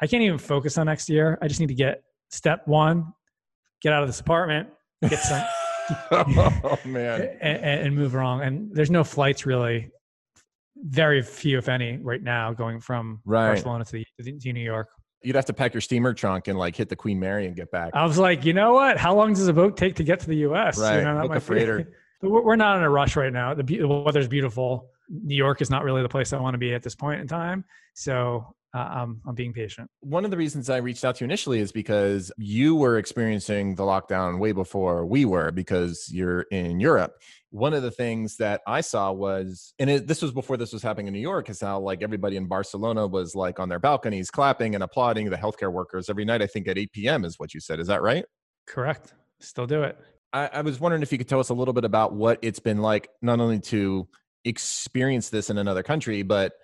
I 0.01 0.07
can't 0.07 0.23
even 0.23 0.39
focus 0.39 0.79
on 0.79 0.87
next 0.87 1.09
year. 1.09 1.39
I 1.43 1.49
just 1.49 1.59
need 1.61 1.69
to 1.69 1.75
get 1.75 2.03
step 2.31 2.63
one, 2.67 3.13
get 3.83 3.93
out 3.93 4.03
of 4.03 4.09
this 4.09 4.21
apartment, 4.21 4.69
get 5.09 5.19
some, 5.21 5.45
oh 6.13 6.79
man. 6.85 7.37
and, 7.41 7.59
and 7.87 7.97
move 7.97 8.15
along. 8.15 8.43
And 8.43 8.75
there's 8.75 8.91
no 8.91 9.03
flights 9.05 9.47
really, 9.47 9.91
very 10.77 11.23
few 11.23 11.59
if 11.59 11.69
any, 11.69 11.97
right 11.99 12.23
now 12.23 12.53
going 12.53 12.81
from 12.81 13.21
Right. 13.25 13.49
Barcelona 13.55 13.85
to, 13.87 14.05
the, 14.19 14.39
to 14.39 14.53
New 14.53 14.65
York. 14.65 14.89
You'd 15.25 15.37
have 15.37 15.47
to 15.47 15.53
pack 15.53 15.75
your 15.75 15.81
steamer 15.81 16.13
trunk 16.13 16.49
and 16.49 16.59
like 16.59 16.77
hit 16.77 16.89
the 16.89 16.97
Queen 16.97 17.19
Mary 17.19 17.47
and 17.47 17.57
get 17.57 17.71
back. 17.71 17.93
I 17.95 18.05
was 18.05 18.19
like, 18.19 18.45
you 18.45 18.53
know 18.53 18.75
what? 18.75 18.99
How 18.99 19.15
long 19.15 19.33
does 19.33 19.49
a 19.49 19.53
boat 19.53 19.77
take 19.77 19.97
to 19.97 20.05
get 20.05 20.21
to 20.21 20.27
the 20.27 20.37
U.S.? 20.37 20.79
Right. 20.79 20.99
You 20.99 21.05
know, 21.05 21.23
Book 21.23 21.37
a 21.37 21.41
freighter. 21.41 21.93
We're 22.23 22.43
we're 22.43 22.57
not 22.57 22.79
in 22.79 22.83
a 22.83 22.89
rush 22.89 23.17
right 23.17 23.33
now. 23.33 23.53
The, 23.53 23.65
be- 23.65 23.79
the 23.79 23.87
weather's 23.87 24.29
beautiful. 24.29 24.89
New 25.11 25.35
York 25.35 25.61
is 25.61 25.69
not 25.69 25.85
really 25.85 26.01
the 26.01 26.09
place 26.09 26.33
I 26.33 26.41
want 26.41 26.55
to 26.55 26.59
be 26.59 26.73
at 26.73 26.83
this 26.83 26.95
point 26.95 27.21
in 27.21 27.27
time. 27.29 27.65
So 27.93 28.55
uh, 28.75 28.79
I'm 28.79 29.21
I'm 29.25 29.35
being 29.35 29.53
patient. 29.53 29.89
One 30.01 30.25
of 30.25 30.31
the 30.33 30.37
reasons 30.37 30.69
I 30.69 30.79
reached 30.79 31.05
out 31.05 31.17
to 31.17 31.25
you 31.25 31.27
initially 31.27 31.61
is 31.61 31.71
because 31.71 32.33
you 32.37 32.75
were 32.75 32.99
experiencing 32.99 33.77
the 33.77 33.85
lockdown 33.85 34.39
way 34.39 34.53
before 34.53 35.07
we 35.07 35.25
were 35.25 35.53
because 35.53 36.09
you're 36.13 36.43
in 36.51 36.81
Europe. 36.81 37.15
One 37.51 37.73
of 37.73 37.85
the 37.85 37.93
things 37.93 38.37
that 38.39 38.63
I 38.67 38.81
saw 38.81 39.13
was, 39.13 39.75
and 39.79 39.89
it, 39.89 40.09
this 40.09 40.21
was 40.21 40.33
before 40.33 40.57
this 40.57 40.73
was 40.73 40.83
happening 40.83 41.07
in 41.07 41.13
New 41.13 41.21
York, 41.21 41.49
is 41.49 41.61
how 41.61 41.79
like 41.79 42.03
everybody 42.03 42.37
in 42.37 42.47
Barcelona 42.49 43.07
was 43.07 43.37
like 43.37 43.61
on 43.61 43.69
their 43.69 43.79
balconies 43.79 44.29
clapping 44.29 44.75
and 44.75 44.83
applauding 44.83 45.31
the 45.31 45.37
healthcare 45.37 45.73
workers 45.73 46.11
every 46.11 46.25
night. 46.25 46.43
I 46.43 46.49
think 46.49 46.67
at 46.67 46.77
8 46.77 46.93
p.m. 46.93 47.25
is 47.25 47.39
what 47.39 47.55
you 47.55 47.61
said. 47.61 47.79
Is 47.79 47.87
that 47.87 48.03
right? 48.03 48.25
Correct. 48.67 49.15
Still 49.41 49.67
do 49.67 49.85
it. 49.85 49.97
I, 50.33 50.51
I 50.53 50.61
was 50.63 50.81
wondering 50.81 51.03
if 51.03 51.13
you 51.13 51.19
could 51.19 51.29
tell 51.29 51.39
us 51.39 51.51
a 51.51 51.55
little 51.55 51.75
bit 51.75 51.85
about 51.85 52.13
what 52.13 52.41
it's 52.43 52.59
been 52.59 52.79
like, 52.79 53.09
not 53.23 53.39
only 53.39 53.61
to 53.61 54.09
experience 54.45 55.29
this 55.29 55.49
in 55.49 55.59
another 55.59 55.85
country, 55.85 56.23
but 56.23 56.55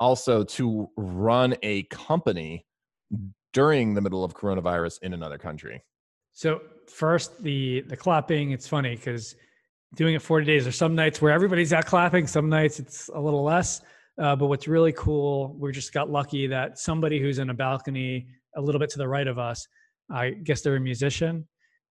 also 0.00 0.44
to 0.44 0.88
run 0.96 1.54
a 1.62 1.84
company 1.84 2.64
during 3.52 3.94
the 3.94 4.00
middle 4.00 4.24
of 4.24 4.34
coronavirus 4.34 4.98
in 5.02 5.14
another 5.14 5.38
country. 5.38 5.82
So 6.32 6.60
first, 6.86 7.42
the 7.42 7.82
the 7.82 7.96
clapping. 7.96 8.52
It's 8.52 8.68
funny 8.68 8.94
because 8.94 9.34
doing 9.94 10.14
it 10.14 10.22
40 10.22 10.46
days. 10.46 10.64
There's 10.64 10.76
some 10.76 10.94
nights 10.94 11.20
where 11.20 11.32
everybody's 11.32 11.72
out 11.72 11.86
clapping. 11.86 12.26
Some 12.26 12.48
nights 12.48 12.78
it's 12.78 13.08
a 13.14 13.20
little 13.20 13.42
less. 13.42 13.80
Uh, 14.20 14.34
but 14.34 14.46
what's 14.46 14.66
really 14.66 14.92
cool, 14.92 15.56
we 15.58 15.70
just 15.72 15.92
got 15.92 16.10
lucky 16.10 16.46
that 16.48 16.78
somebody 16.78 17.20
who's 17.20 17.38
in 17.38 17.50
a 17.50 17.54
balcony 17.54 18.26
a 18.56 18.60
little 18.60 18.80
bit 18.80 18.90
to 18.90 18.98
the 18.98 19.06
right 19.06 19.28
of 19.28 19.38
us, 19.38 19.66
I 20.10 20.30
guess 20.30 20.60
they're 20.60 20.76
a 20.76 20.80
musician, 20.80 21.46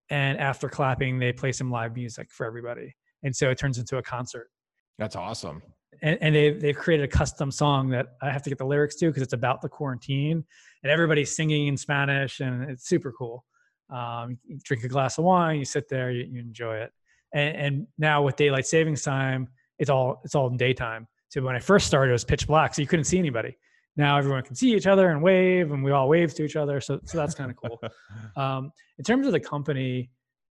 and 0.10 0.38
after 0.38 0.68
clapping, 0.68 1.20
they 1.20 1.32
play 1.32 1.54
some 1.54 1.72
live 1.72 1.96
music 1.96 2.30
for 2.32 2.46
everybody, 2.46 2.94
and 3.24 3.34
so 3.34 3.50
it 3.50 3.58
turns 3.58 3.78
into 3.78 3.98
a 3.98 4.04
concert. 4.04 4.50
That's 4.98 5.16
awesome. 5.16 5.62
And, 6.02 6.18
and 6.22 6.36
they 6.36 6.52
they've 6.52 6.76
created 6.76 7.04
a 7.04 7.08
custom 7.08 7.52
song 7.52 7.90
that 7.90 8.08
I 8.22 8.32
have 8.32 8.44
to 8.44 8.50
get 8.50 8.58
the 8.58 8.66
lyrics 8.66 8.96
to 8.98 9.08
because 9.08 9.24
it's 9.24 9.34
about 9.34 9.62
the 9.62 9.70
quarantine, 9.70 10.44
and 10.84 10.92
everybody's 10.92 11.36
singing 11.36 11.68
in 11.68 11.78
Spanish, 11.78 12.40
and 12.40 12.70
it's 12.70 12.88
super 12.88 13.12
cool. 13.12 13.46
Um, 13.90 14.38
you 14.46 14.60
drink 14.64 14.84
a 14.84 14.88
glass 14.88 15.18
of 15.18 15.24
wine, 15.24 15.60
you 15.60 15.66
sit 15.66 15.88
there, 15.90 16.12
you, 16.12 16.26
you 16.26 16.40
enjoy 16.40 16.78
it. 16.78 16.92
And, 17.34 17.56
and 17.56 17.88
now 17.98 18.22
with 18.22 18.36
daylight 18.36 18.66
savings 18.66 19.02
time, 19.02 19.48
it's 19.80 19.90
all 19.90 20.22
it's 20.24 20.36
all 20.36 20.48
in 20.48 20.58
daytime. 20.58 21.08
So 21.30 21.42
when 21.42 21.56
I 21.56 21.60
first 21.60 21.88
started, 21.88 22.10
it 22.10 22.14
was 22.14 22.24
pitch 22.24 22.48
black, 22.48 22.74
so 22.74 22.82
you 22.82 22.88
couldn't 22.88 23.06
see 23.06 23.20
anybody. 23.20 23.58
Now 23.96 24.18
everyone 24.18 24.44
can 24.44 24.56
see 24.56 24.76
each 24.76 24.88
other 24.88 25.10
and 25.10 25.22
wave, 25.22 25.72
and 25.72 25.84
we 25.84 25.92
all 25.92 26.08
wave 26.08 26.34
to 26.36 26.44
each 26.44 26.56
other. 26.56 26.80
So 26.82 27.00
so 27.04 27.18
that's 27.18 27.34
kind 27.34 27.52
of 27.52 27.58
cool. 27.58 27.80
Um, 28.36 28.72
in 29.00 29.04
terms 29.04 29.26
of 29.26 29.34
the 29.34 29.40
company, 29.40 30.12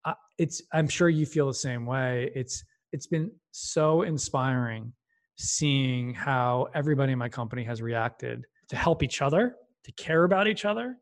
uh, 0.04 0.14
it's 0.38 0.62
I'm 0.72 0.88
sure 0.88 1.08
you 1.08 1.26
feel 1.26 1.46
the 1.46 1.54
same 1.54 1.86
way. 1.86 2.30
It's 2.34 2.64
it's 2.92 3.06
been 3.06 3.30
so 3.52 4.02
inspiring 4.02 4.92
seeing 5.38 6.12
how 6.14 6.66
everybody 6.74 7.12
in 7.12 7.18
my 7.18 7.28
company 7.28 7.62
has 7.64 7.80
reacted 7.80 8.44
to 8.68 8.76
help 8.76 9.02
each 9.02 9.22
other, 9.22 9.54
to 9.84 9.92
care 9.92 10.24
about 10.24 10.48
each 10.48 10.64
other, 10.64 10.96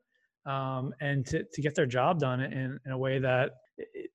um, 0.44 0.94
and 1.00 1.26
to 1.26 1.44
to 1.52 1.62
get 1.62 1.74
their 1.74 1.86
job 1.86 2.20
done 2.20 2.40
in, 2.40 2.78
in 2.84 2.92
a 2.92 2.98
way 2.98 3.18
that 3.18 3.52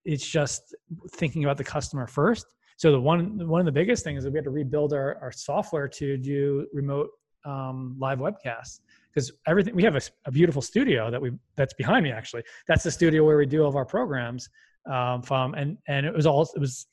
it's 0.06 0.25
just 0.25 0.75
thinking 1.12 1.44
about 1.44 1.57
the 1.57 1.63
customer 1.63 2.07
first. 2.07 2.46
So 2.77 2.91
the 2.91 3.00
one 3.00 3.48
one 3.48 3.60
of 3.60 3.65
the 3.65 3.72
biggest 3.72 4.03
things 4.03 4.19
is 4.19 4.24
that 4.25 4.31
we 4.31 4.38
had 4.38 4.46
to 4.46 4.51
rebuild 4.51 4.93
our, 4.93 5.17
our 5.22 5.31
software 5.31 5.88
to 5.88 6.17
do 6.17 6.67
remote 6.72 7.10
um, 7.46 7.96
live 8.00 8.19
webcasts. 8.19 8.79
Because 9.13 9.31
everything 9.46 9.75
we 9.75 9.84
have 9.84 9.98
a 10.25 10.31
beautiful 10.31 10.62
studio 10.62 11.12
that 11.12 11.22
we 11.22 11.31
that's 11.57 11.74
behind 11.74 12.03
me 12.03 12.12
actually. 12.12 12.43
That's 12.67 12.84
the 12.84 12.91
studio 12.91 13.25
where 13.25 13.38
we 13.38 13.46
do 13.46 13.63
all 13.63 13.69
of 13.69 13.75
our 13.75 13.86
programs 13.86 14.48
um, 14.89 15.22
from 15.22 15.53
and 15.55 15.77
and 15.88 16.05
it 16.05 16.13
was 16.13 16.25
all 16.25 16.48
it 16.55 16.60
was 16.60 16.88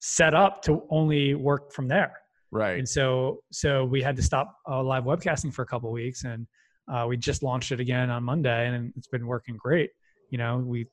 set 0.00 0.34
up 0.34 0.62
to 0.62 0.82
only 0.90 1.34
work 1.34 1.72
from 1.72 1.88
there 1.88 2.14
Right. 2.50 2.78
and 2.78 2.88
so 2.88 3.40
so 3.50 3.84
we 3.84 4.00
had 4.00 4.16
to 4.16 4.22
stop 4.22 4.56
uh, 4.68 4.82
live 4.82 5.04
webcasting 5.04 5.52
for 5.52 5.62
a 5.62 5.66
couple 5.66 5.90
weeks 5.90 6.24
and 6.24 6.46
uh, 6.92 7.06
we 7.08 7.16
just 7.16 7.42
launched 7.42 7.72
it 7.72 7.80
again 7.80 8.10
on 8.10 8.22
monday 8.22 8.68
and 8.68 8.92
it's 8.96 9.08
been 9.08 9.26
working 9.26 9.56
great. 9.56 9.90
You 10.30 10.38
know 10.38 10.58
we 10.58 10.86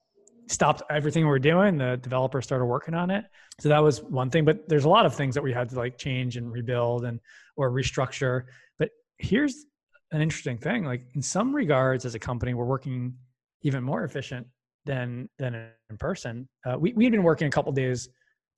stopped 0.48 0.81
everything 0.89 1.24
we 1.24 1.29
were 1.29 1.39
doing 1.39 1.77
the 1.77 1.98
developer 1.98 2.41
started 2.41 2.65
working 2.65 2.93
on 2.93 3.10
it. 3.10 3.25
So 3.60 3.70
that 3.70 3.79
was 3.79 4.01
one 4.03 4.29
thing 4.29 4.46
but 4.46 4.67
there's 4.67 4.86
a 4.86 4.89
lot 4.89 5.05
of 5.05 5.15
things 5.15 5.36
that 5.36 5.43
we 5.43 5.53
had 5.53 5.70
to 5.70 5.75
like 5.75 5.98
change 5.98 6.38
and 6.38 6.51
rebuild 6.51 7.05
and 7.05 7.20
or 7.55 7.72
restructure. 7.72 8.43
But 8.79 8.89
here's 9.17 9.65
an 10.12 10.22
interesting 10.22 10.58
thing 10.58 10.84
like 10.86 11.03
in 11.15 11.22
some 11.22 11.55
regards 11.55 12.05
as 12.05 12.15
a 12.15 12.20
company 12.20 12.53
we're 12.53 12.65
working 12.65 13.13
even 13.62 13.84
more 13.84 14.03
efficient 14.03 14.48
than 14.86 15.29
than 15.38 15.70
in 15.89 15.98
person. 15.98 16.48
Uh, 16.65 16.77
we, 16.77 16.93
we 16.93 17.03
had 17.05 17.12
been 17.12 17.24
working 17.24 17.48
a 17.48 17.51
couple 17.51 17.72
days 17.72 18.10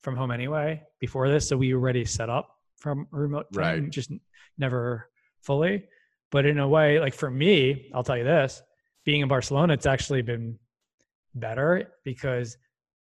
from 0.02 0.16
home 0.16 0.30
anyway 0.30 0.82
before 1.00 1.28
this 1.28 1.48
so 1.48 1.56
we 1.56 1.72
were 1.74 1.80
already 1.80 2.04
set 2.04 2.28
up 2.28 2.53
from 2.76 3.06
remote 3.10 3.46
thing, 3.52 3.60
Right. 3.62 3.90
just 3.90 4.10
never 4.58 5.08
fully 5.42 5.84
but 6.30 6.46
in 6.46 6.58
a 6.58 6.68
way 6.68 6.98
like 7.00 7.14
for 7.14 7.30
me 7.30 7.90
i'll 7.94 8.02
tell 8.04 8.16
you 8.16 8.24
this 8.24 8.62
being 9.04 9.20
in 9.20 9.28
barcelona 9.28 9.72
it's 9.74 9.86
actually 9.86 10.22
been 10.22 10.58
better 11.34 11.92
because 12.04 12.56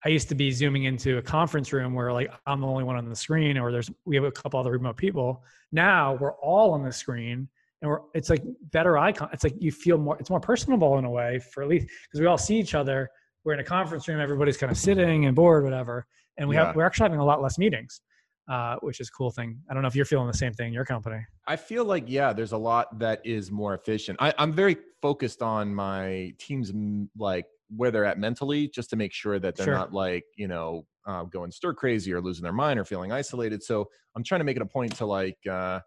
i 0.05 0.09
used 0.09 0.29
to 0.29 0.35
be 0.35 0.51
zooming 0.51 0.85
into 0.85 1.17
a 1.17 1.21
conference 1.21 1.73
room 1.73 1.93
where 1.93 2.11
like 2.13 2.31
i'm 2.47 2.61
the 2.61 2.67
only 2.67 2.83
one 2.83 2.95
on 2.95 3.07
the 3.07 3.15
screen 3.15 3.57
or 3.57 3.71
there's 3.71 3.89
we 4.05 4.15
have 4.15 4.23
a 4.25 4.31
couple 4.31 4.59
other 4.59 4.71
remote 4.71 4.97
people 4.97 5.43
now 5.71 6.13
we're 6.15 6.33
all 6.35 6.71
on 6.73 6.83
the 6.83 6.91
screen 6.91 7.47
and 7.81 7.89
we're 7.91 7.99
it's 8.13 8.29
like 8.29 8.41
better 8.71 8.97
icon 8.97 9.29
it's 9.33 9.43
like 9.43 9.55
you 9.59 9.71
feel 9.71 9.97
more 9.97 10.17
it's 10.19 10.29
more 10.29 10.39
personable 10.39 10.97
in 10.97 11.05
a 11.05 11.09
way 11.09 11.39
for 11.39 11.61
at 11.63 11.69
least 11.69 11.87
because 12.05 12.19
we 12.19 12.25
all 12.25 12.37
see 12.37 12.57
each 12.57 12.73
other 12.75 13.09
we're 13.43 13.53
in 13.53 13.59
a 13.59 13.63
conference 13.63 14.07
room 14.07 14.19
everybody's 14.21 14.57
kind 14.57 14.71
of 14.71 14.77
sitting 14.77 15.25
and 15.25 15.35
bored 15.35 15.63
whatever 15.63 16.05
and 16.37 16.47
we 16.47 16.55
Yeah. 16.55 16.67
have 16.67 16.75
we're 16.75 16.85
actually 16.85 17.03
having 17.05 17.19
a 17.19 17.25
lot 17.25 17.41
less 17.41 17.57
meetings 17.57 18.01
uh, 18.47 18.75
which 18.81 18.99
is 18.99 19.07
a 19.07 19.11
cool 19.11 19.31
thing 19.31 19.59
i 19.69 19.73
don't 19.73 19.81
know 19.81 19.87
if 19.87 19.95
you're 19.95 20.05
feeling 20.05 20.27
the 20.27 20.33
same 20.33 20.53
thing 20.53 20.67
in 20.69 20.73
your 20.73 20.85
company 20.85 21.19
I 21.47 21.55
feel 21.57 21.83
like 21.83 22.05
yeah, 22.07 22.31
there's 22.31 22.51
a 22.53 22.57
lot 22.57 22.99
that 22.99 23.19
is 23.25 23.51
more 23.51 23.73
efficient. 23.73 24.17
I, 24.21 24.33
I'm 24.37 24.53
very 24.53 24.77
focused 25.01 25.41
on 25.41 25.73
my 25.75 26.33
team's 26.37 26.71
like 27.17 27.45
where 27.75 27.91
they're 27.91 28.05
at 28.05 28.19
mentally, 28.19 28.69
just 28.69 28.89
to 28.91 28.95
make 28.95 29.11
sure 29.11 29.37
that 29.39 29.55
they're 29.57 29.65
Sure. 29.65 29.73
not 29.73 29.91
like 29.91 30.23
you 30.37 30.47
know 30.47 30.85
uh, 31.05 31.23
going 31.23 31.51
stir 31.51 31.73
crazy 31.73 32.13
or 32.13 32.21
losing 32.21 32.43
their 32.43 32.53
mind 32.53 32.79
or 32.79 32.85
feeling 32.85 33.11
isolated. 33.11 33.63
So 33.63 33.89
I'm 34.15 34.23
trying 34.23 34.39
to 34.39 34.45
make 34.45 34.55
it 34.55 34.61
a 34.61 34.65
point 34.67 34.95
to 34.97 35.05
like. 35.05 35.39
Uh, 35.49 35.81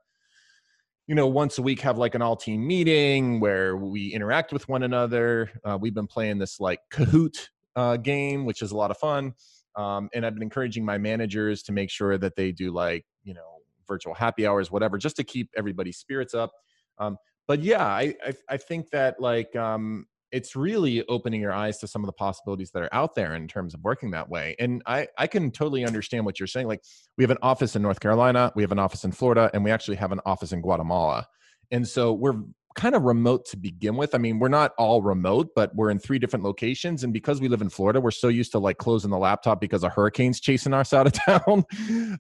you 1.06 1.14
know, 1.14 1.28
once 1.28 1.56
a 1.58 1.62
week 1.62 1.80
have 1.80 1.96
like 1.98 2.14
an 2.14 2.20
all 2.22 2.36
team 2.36 2.66
meeting 2.66 3.38
where 3.40 3.76
we 3.76 4.12
interact 4.12 4.52
with 4.52 4.68
one 4.68 4.82
another. 4.82 5.50
Uh, 5.64 5.78
we've 5.80 5.94
been 5.94 6.06
playing 6.08 6.38
this 6.38 6.58
like 6.60 6.80
Kahoot 6.92 7.48
uh, 7.76 7.96
game, 7.96 8.44
which 8.44 8.60
is 8.60 8.72
a 8.72 8.76
lot 8.76 8.90
of 8.90 8.98
fun. 8.98 9.34
Um, 9.76 10.08
and 10.14 10.24
I've 10.24 10.34
been 10.34 10.42
encouraging 10.42 10.84
my 10.84 10.98
managers 10.98 11.62
to 11.64 11.72
make 11.72 11.90
sure 11.90 12.16
that 12.18 12.36
they 12.36 12.52
do 12.52 12.70
like, 12.70 13.04
you 13.22 13.34
know, 13.34 13.58
virtual 13.86 14.14
happy 14.14 14.46
hours, 14.46 14.70
whatever, 14.70 14.98
just 14.98 15.16
to 15.16 15.24
keep 15.24 15.50
everybody's 15.56 15.98
spirits 15.98 16.34
up. 16.34 16.52
Um, 16.98 17.16
but 17.46 17.60
yeah, 17.60 17.84
I, 17.84 18.14
I, 18.24 18.34
I 18.48 18.56
think 18.56 18.90
that 18.90 19.20
like 19.20 19.54
um, 19.56 20.06
it's 20.32 20.56
really 20.56 21.06
opening 21.08 21.40
your 21.40 21.52
eyes 21.52 21.78
to 21.78 21.86
some 21.86 22.02
of 22.02 22.06
the 22.06 22.12
possibilities 22.12 22.70
that 22.72 22.82
are 22.82 22.92
out 22.92 23.14
there 23.14 23.34
in 23.34 23.46
terms 23.46 23.74
of 23.74 23.80
working 23.82 24.10
that 24.12 24.28
way. 24.28 24.56
And 24.58 24.82
I, 24.86 25.08
I 25.18 25.26
can 25.26 25.50
totally 25.50 25.84
understand 25.84 26.24
what 26.24 26.40
you're 26.40 26.46
saying. 26.46 26.66
Like 26.66 26.82
we 27.16 27.24
have 27.24 27.30
an 27.30 27.38
office 27.42 27.76
in 27.76 27.82
North 27.82 28.00
Carolina, 28.00 28.52
we 28.56 28.62
have 28.62 28.72
an 28.72 28.78
office 28.78 29.04
in 29.04 29.12
Florida, 29.12 29.50
and 29.54 29.62
we 29.62 29.70
actually 29.70 29.96
have 29.96 30.12
an 30.12 30.20
office 30.24 30.52
in 30.52 30.60
Guatemala. 30.60 31.26
And 31.70 31.86
so 31.86 32.12
we're 32.12 32.34
kind 32.74 32.94
of 32.94 33.02
remote 33.02 33.46
to 33.46 33.56
begin 33.56 33.96
with. 33.96 34.14
I 34.14 34.18
mean, 34.18 34.38
we're 34.38 34.48
not 34.48 34.72
all 34.78 35.02
remote, 35.02 35.50
but 35.54 35.74
we're 35.74 35.90
in 35.90 35.98
three 35.98 36.18
different 36.18 36.44
locations. 36.44 37.04
And 37.04 37.12
because 37.12 37.40
we 37.40 37.48
live 37.48 37.62
in 37.62 37.68
Florida, 37.68 38.00
we're 38.00 38.10
so 38.10 38.28
used 38.28 38.52
to 38.52 38.58
like 38.58 38.78
closing 38.78 39.10
the 39.10 39.18
laptop 39.18 39.60
because 39.60 39.84
a 39.84 39.88
hurricane's 39.88 40.40
chasing 40.40 40.74
us 40.74 40.92
out 40.92 41.06
of 41.06 41.12
town. 41.26 41.64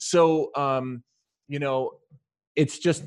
so, 0.00 0.50
um, 0.54 1.02
you 1.48 1.58
know, 1.58 1.90
it's 2.56 2.78
just 2.78 3.04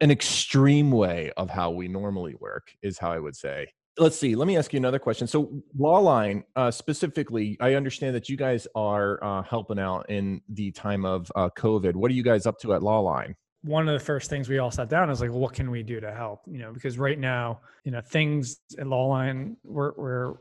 an 0.00 0.10
extreme 0.10 0.90
way 0.90 1.30
of 1.36 1.50
how 1.50 1.70
we 1.70 1.86
normally 1.86 2.34
work, 2.40 2.72
is 2.82 2.98
how 2.98 3.12
I 3.12 3.18
would 3.18 3.36
say. 3.36 3.68
Let's 3.98 4.16
see. 4.16 4.34
Let 4.34 4.48
me 4.48 4.56
ask 4.56 4.72
you 4.72 4.78
another 4.78 4.98
question. 4.98 5.26
So, 5.26 5.62
Lawline, 5.78 6.44
uh, 6.56 6.70
specifically, 6.70 7.56
I 7.60 7.74
understand 7.74 8.14
that 8.14 8.28
you 8.28 8.36
guys 8.36 8.66
are 8.74 9.22
uh, 9.22 9.42
helping 9.42 9.78
out 9.78 10.08
in 10.08 10.40
the 10.48 10.70
time 10.70 11.04
of 11.04 11.30
uh, 11.36 11.50
COVID. 11.56 11.94
What 11.94 12.10
are 12.10 12.14
you 12.14 12.22
guys 12.22 12.46
up 12.46 12.58
to 12.60 12.72
at 12.74 12.80
Lawline? 12.80 13.34
One 13.62 13.88
of 13.88 13.92
the 13.92 14.04
first 14.04 14.30
things 14.30 14.48
we 14.48 14.58
all 14.58 14.70
sat 14.70 14.88
down 14.88 15.10
is 15.10 15.20
like, 15.20 15.30
what 15.30 15.52
can 15.52 15.70
we 15.70 15.82
do 15.82 16.00
to 16.00 16.12
help? 16.12 16.40
You 16.46 16.58
know, 16.58 16.72
because 16.72 16.98
right 16.98 17.18
now, 17.18 17.60
you 17.84 17.92
know, 17.92 18.00
things 18.00 18.60
at 18.78 18.86
Lawline, 18.86 19.56
we're, 19.64 19.92
we're 19.96 20.34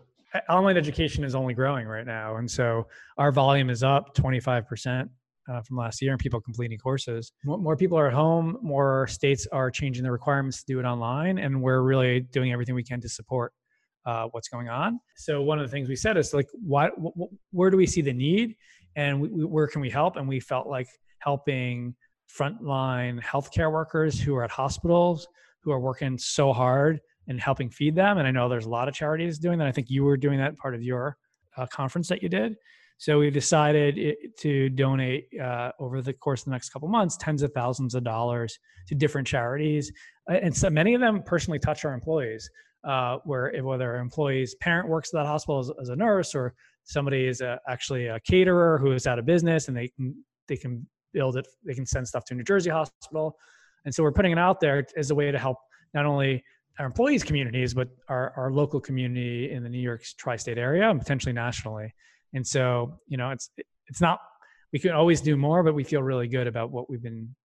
online 0.50 0.78
education 0.78 1.24
is 1.24 1.36
only 1.36 1.54
growing 1.54 1.88
right 1.88 2.06
now, 2.06 2.38
and 2.38 2.50
so 2.50 2.88
our 3.18 3.32
volume 3.32 3.70
is 3.70 3.84
up 3.84 4.14
25 4.14 4.68
percent 4.68 5.10
uh, 5.50 5.62
from 5.62 5.78
last 5.78 6.02
year, 6.02 6.12
and 6.12 6.20
people 6.20 6.40
completing 6.40 6.78
courses. 6.78 7.32
More, 7.44 7.76
people 7.76 7.98
are 7.98 8.08
at 8.08 8.14
home. 8.14 8.58
More 8.62 9.08
states 9.08 9.48
are 9.52 9.72
changing 9.72 10.04
the 10.04 10.12
requirements 10.12 10.64
to 10.64 10.74
do 10.74 10.80
it 10.80 10.86
online, 10.86 11.40
and 11.40 11.62
we're 11.62 11.82
really 11.82 12.22
doing 12.22 12.52
everything 12.52 12.76
we 12.76 12.84
can 12.84 13.02
to 13.02 13.10
support 13.10 13.54
uh, 14.06 14.28
what's 14.32 14.48
going 14.48 14.70
on. 14.70 15.00
So 15.18 15.42
one 15.42 15.60
of 15.60 15.66
the 15.66 15.72
things 15.72 15.90
we 15.90 15.96
said 15.96 16.18
is 16.18 16.34
like, 16.34 16.48
why, 16.54 16.90
wh- 16.90 17.20
wh- 17.20 17.34
where 17.54 17.70
do 17.70 17.78
we 17.78 17.88
see 17.88 18.02
the 18.02 18.14
need, 18.14 18.56
and 18.96 19.20
we, 19.20 19.30
we, 19.30 19.46
where 19.46 19.68
can 19.68 19.82
we 19.82 19.90
help? 19.90 20.16
And 20.16 20.28
we 20.28 20.40
felt 20.40 20.68
like 20.68 20.88
helping 21.20 21.96
frontline 22.38 23.22
healthcare 23.22 23.72
workers 23.72 24.20
who 24.20 24.36
are 24.36 24.44
at 24.44 24.52
hospitals 24.52 25.28
who 25.62 25.72
are 25.72 25.80
working 25.80 26.18
so 26.18 26.54
hard 26.54 27.00
and 27.28 27.40
helping 27.40 27.70
feed 27.70 27.96
them. 27.96 28.18
And 28.18 28.28
I 28.28 28.32
know 28.32 28.48
there's 28.48 28.66
a 28.66 28.70
lot 28.70 28.88
of 28.88 28.94
charities 28.94 29.40
doing 29.40 29.60
that. 29.60 29.68
I 29.68 29.72
think 29.72 29.90
you 29.90 30.04
were 30.04 30.18
doing 30.18 30.40
that 30.40 30.56
part 30.58 30.74
of 30.76 30.82
your 30.82 31.18
uh, 31.58 31.66
conference 31.68 32.08
that 32.10 32.24
you 32.24 32.30
did. 32.30 32.56
So 32.98 33.20
we 33.20 33.30
decided 33.30 34.16
to 34.40 34.70
donate 34.70 35.28
uh, 35.42 35.72
over 35.80 36.02
the 36.02 36.14
course 36.14 36.42
of 36.42 36.46
the 36.46 36.52
next 36.52 36.70
couple 36.70 36.90
months 36.90 37.18
tens 37.18 37.44
of 37.44 37.54
thousands 37.54 37.96
of 37.96 38.04
dollars 38.04 38.60
to 38.88 38.96
different 38.96 39.28
charities, 39.28 39.92
Uh, 40.30 40.36
and 40.42 40.56
so 40.56 40.70
many 40.70 40.94
of 40.94 41.02
them 41.02 41.24
personally 41.24 41.60
touch 41.60 41.86
our 41.86 41.94
employees. 41.94 42.50
Uh, 42.86 43.18
where 43.26 43.52
whether 43.62 43.96
an 43.96 44.02
employee's 44.02 44.56
parent 44.56 44.88
works 44.88 45.14
at 45.14 45.18
that 45.18 45.26
hospital 45.26 45.60
as, 45.60 45.70
as 45.82 45.90
a 45.90 45.96
nurse, 45.96 46.34
or 46.34 46.54
somebody 46.86 47.28
is 47.28 47.42
a, 47.42 47.60
actually 47.68 48.08
a 48.08 48.18
caterer 48.22 48.78
who 48.78 48.94
is 48.94 49.06
out 49.06 49.20
of 49.20 49.26
business, 49.26 49.68
and 49.68 49.76
they 49.76 49.90
can 49.90 50.16
they 50.48 50.56
can 50.56 50.88
build 51.14 51.38
it, 51.38 51.48
they 51.66 51.74
can 51.74 51.86
send 51.86 52.08
stuff 52.08 52.26
to 52.26 52.36
New 52.36 52.44
Jersey 52.44 52.70
hospital, 52.70 53.38
and 53.86 53.94
so 53.94 54.04
we're 54.04 54.12
putting 54.12 54.32
it 54.32 54.40
out 54.40 54.60
there 54.60 54.86
as 54.98 55.12
a 55.12 55.16
way 55.16 55.32
to 55.32 55.40
help 55.40 55.58
not 55.94 56.06
only 56.06 56.44
our 56.80 56.86
employees' 56.86 57.24
communities, 57.24 57.74
but 57.74 57.90
our, 58.08 58.34
our 58.38 58.52
local 58.52 58.80
community 58.80 59.52
in 59.52 59.64
the 59.64 59.70
New 59.70 59.80
York 59.80 60.04
tri-state 60.18 60.58
area 60.58 60.90
and 60.90 61.00
potentially 61.00 61.34
nationally. 61.34 61.94
And 62.34 62.46
so, 62.46 63.00
you 63.08 63.18
know, 63.18 63.32
it's 63.32 63.50
it's 63.88 64.02
not 64.02 64.20
we 64.72 64.80
can 64.80 64.92
always 64.92 65.20
do 65.20 65.36
more, 65.36 65.64
but 65.64 65.74
we 65.74 65.84
feel 65.84 66.02
really 66.02 66.28
good 66.28 66.48
about 66.48 66.72
what 66.72 66.90
we've 66.90 67.02
been, 67.02 67.36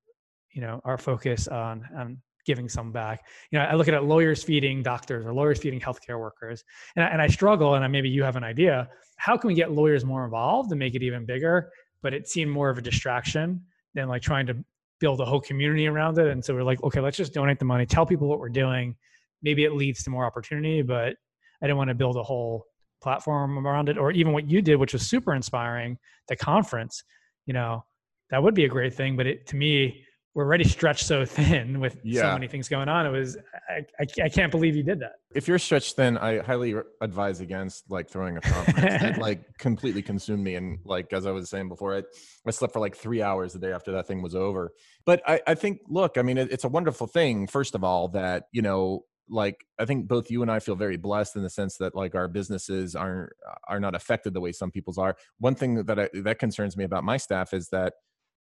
you 0.53 0.61
know, 0.61 0.81
our 0.85 0.99
focus 0.99 1.49
on 1.49 1.89
on 1.97 2.19
giving 2.47 2.69
some 2.69 2.93
back. 2.93 3.27
You 3.51 3.59
know, 3.59 3.65
I 3.65 3.75
look 3.75 3.89
at 3.89 3.95
it, 3.95 4.03
lawyers 4.03 4.43
feeding 4.43 4.83
doctors 4.83 5.25
or 5.25 5.33
lawyers 5.33 5.59
feeding 5.59 5.81
healthcare 5.81 6.21
workers, 6.21 6.63
and 6.95 7.05
I, 7.05 7.09
and 7.09 7.23
I 7.23 7.27
struggle. 7.27 7.75
And 7.75 7.91
maybe 7.91 8.09
you 8.09 8.23
have 8.23 8.37
an 8.37 8.45
idea. 8.45 8.89
How 9.17 9.37
can 9.37 9.49
we 9.49 9.55
get 9.55 9.73
lawyers 9.73 10.05
more 10.05 10.25
involved 10.25 10.71
and 10.71 10.79
make 10.79 10.95
it 10.95 11.03
even 11.03 11.25
bigger? 11.25 11.71
But 12.05 12.15
it 12.15 12.29
seemed 12.29 12.53
more 12.53 12.71
of 12.71 12.79
a 12.79 12.83
distraction 12.83 13.65
than 13.95 14.07
like 14.07 14.23
trying 14.23 14.47
to 14.47 14.57
build 15.01 15.21
a 15.21 15.25
whole 15.25 15.41
community 15.41 15.89
around 15.89 16.19
it. 16.19 16.29
And 16.29 16.45
so 16.45 16.55
we're 16.55 16.63
like, 16.63 16.81
okay, 16.85 17.01
let's 17.01 17.17
just 17.17 17.35
donate 17.35 17.59
the 17.59 17.65
money, 17.65 17.85
tell 17.85 18.07
people 18.07 18.29
what 18.29 18.39
we're 18.39 18.49
doing. 18.49 18.95
Maybe 19.43 19.65
it 19.65 19.73
leads 19.73 20.05
to 20.05 20.11
more 20.11 20.25
opportunity, 20.25 20.83
but 20.83 21.17
I 21.61 21.67
didn't 21.67 21.79
want 21.79 21.89
to 21.89 21.95
build 21.95 22.17
a 22.17 22.23
whole 22.23 22.67
platform 23.05 23.67
around 23.67 23.91
it 23.91 23.99
or 23.99 24.11
even 24.13 24.33
what 24.33 24.49
you 24.49 24.63
did 24.63 24.77
which 24.77 24.95
was 24.95 25.07
super 25.07 25.35
inspiring 25.35 25.99
the 26.29 26.35
conference 26.35 27.05
you 27.45 27.53
know 27.53 27.85
that 28.31 28.43
would 28.43 28.55
be 28.55 28.65
a 28.65 28.69
great 28.69 28.95
thing 28.95 29.15
but 29.15 29.27
it 29.27 29.47
to 29.47 29.57
me 29.57 30.03
we're 30.35 30.45
already 30.45 30.65
stretched 30.65 31.07
so 31.07 31.25
thin 31.25 31.81
with 31.85 31.99
so 32.05 32.33
many 32.33 32.49
things 32.49 32.69
going 32.69 32.89
on 32.89 33.07
it 33.07 33.11
was 33.11 33.37
I, 33.69 33.87
I, 34.01 34.25
I 34.25 34.29
can't 34.29 34.51
believe 34.51 34.77
you 34.77 34.83
did 34.83 35.01
that 35.01 35.15
If 35.35 35.49
you're 35.49 35.59
stretched 35.59 35.97
thin, 35.97 36.17
I 36.17 36.39
highly 36.39 36.75
advise 37.01 37.41
against 37.41 37.91
like 37.91 38.09
throwing 38.09 38.37
a 38.37 38.41
conference. 38.41 39.03
it 39.03 39.19
like 39.19 39.43
completely 39.59 40.01
consumed 40.03 40.45
me, 40.45 40.55
and 40.55 40.79
like 40.85 41.13
as 41.13 41.27
I 41.27 41.33
was 41.33 41.51
saying 41.51 41.69
before, 41.69 41.97
I, 41.97 42.03
I 42.47 42.51
slept 42.53 42.73
for 42.73 42.81
like 42.81 42.97
three 42.97 43.21
hours 43.21 43.53
the 43.53 43.59
day 43.59 43.73
after 43.73 43.93
that 43.93 44.07
thing 44.07 44.23
was 44.23 44.35
over. 44.35 44.73
But 45.05 45.23
I, 45.27 45.41
I 45.47 45.55
think, 45.55 45.81
look, 45.89 46.19
I 46.19 46.23
mean, 46.23 46.39
it, 46.39 46.53
it's 46.53 46.65
a 46.65 46.69
wonderful 46.69 47.09
thing. 47.09 47.49
First 47.49 47.75
of 47.75 47.83
all, 47.83 48.09
that 48.09 48.45
you 48.53 48.63
know, 48.63 49.05
like 49.29 49.65
I 49.79 49.87
think 49.87 50.07
both 50.07 50.31
you 50.31 50.43
and 50.43 50.51
I 50.51 50.61
feel 50.61 50.77
very 50.77 50.97
blessed 50.97 51.35
in 51.35 51.43
the 51.43 51.51
sense 51.51 51.79
that 51.79 51.97
like 51.97 52.15
our 52.15 52.29
businesses 52.29 52.95
aren't 52.95 53.33
are 53.69 53.81
not 53.81 53.97
affected 53.97 54.35
the 54.35 54.41
way 54.41 54.53
some 54.53 54.71
people's 54.71 54.99
are. 54.99 55.17
One 55.39 55.57
thing 55.57 55.85
that 55.85 55.99
I, 55.99 56.09
that 56.23 56.39
concerns 56.39 56.77
me 56.77 56.85
about 56.85 57.03
my 57.03 57.17
staff 57.17 57.53
is 57.53 57.69
that 57.71 57.95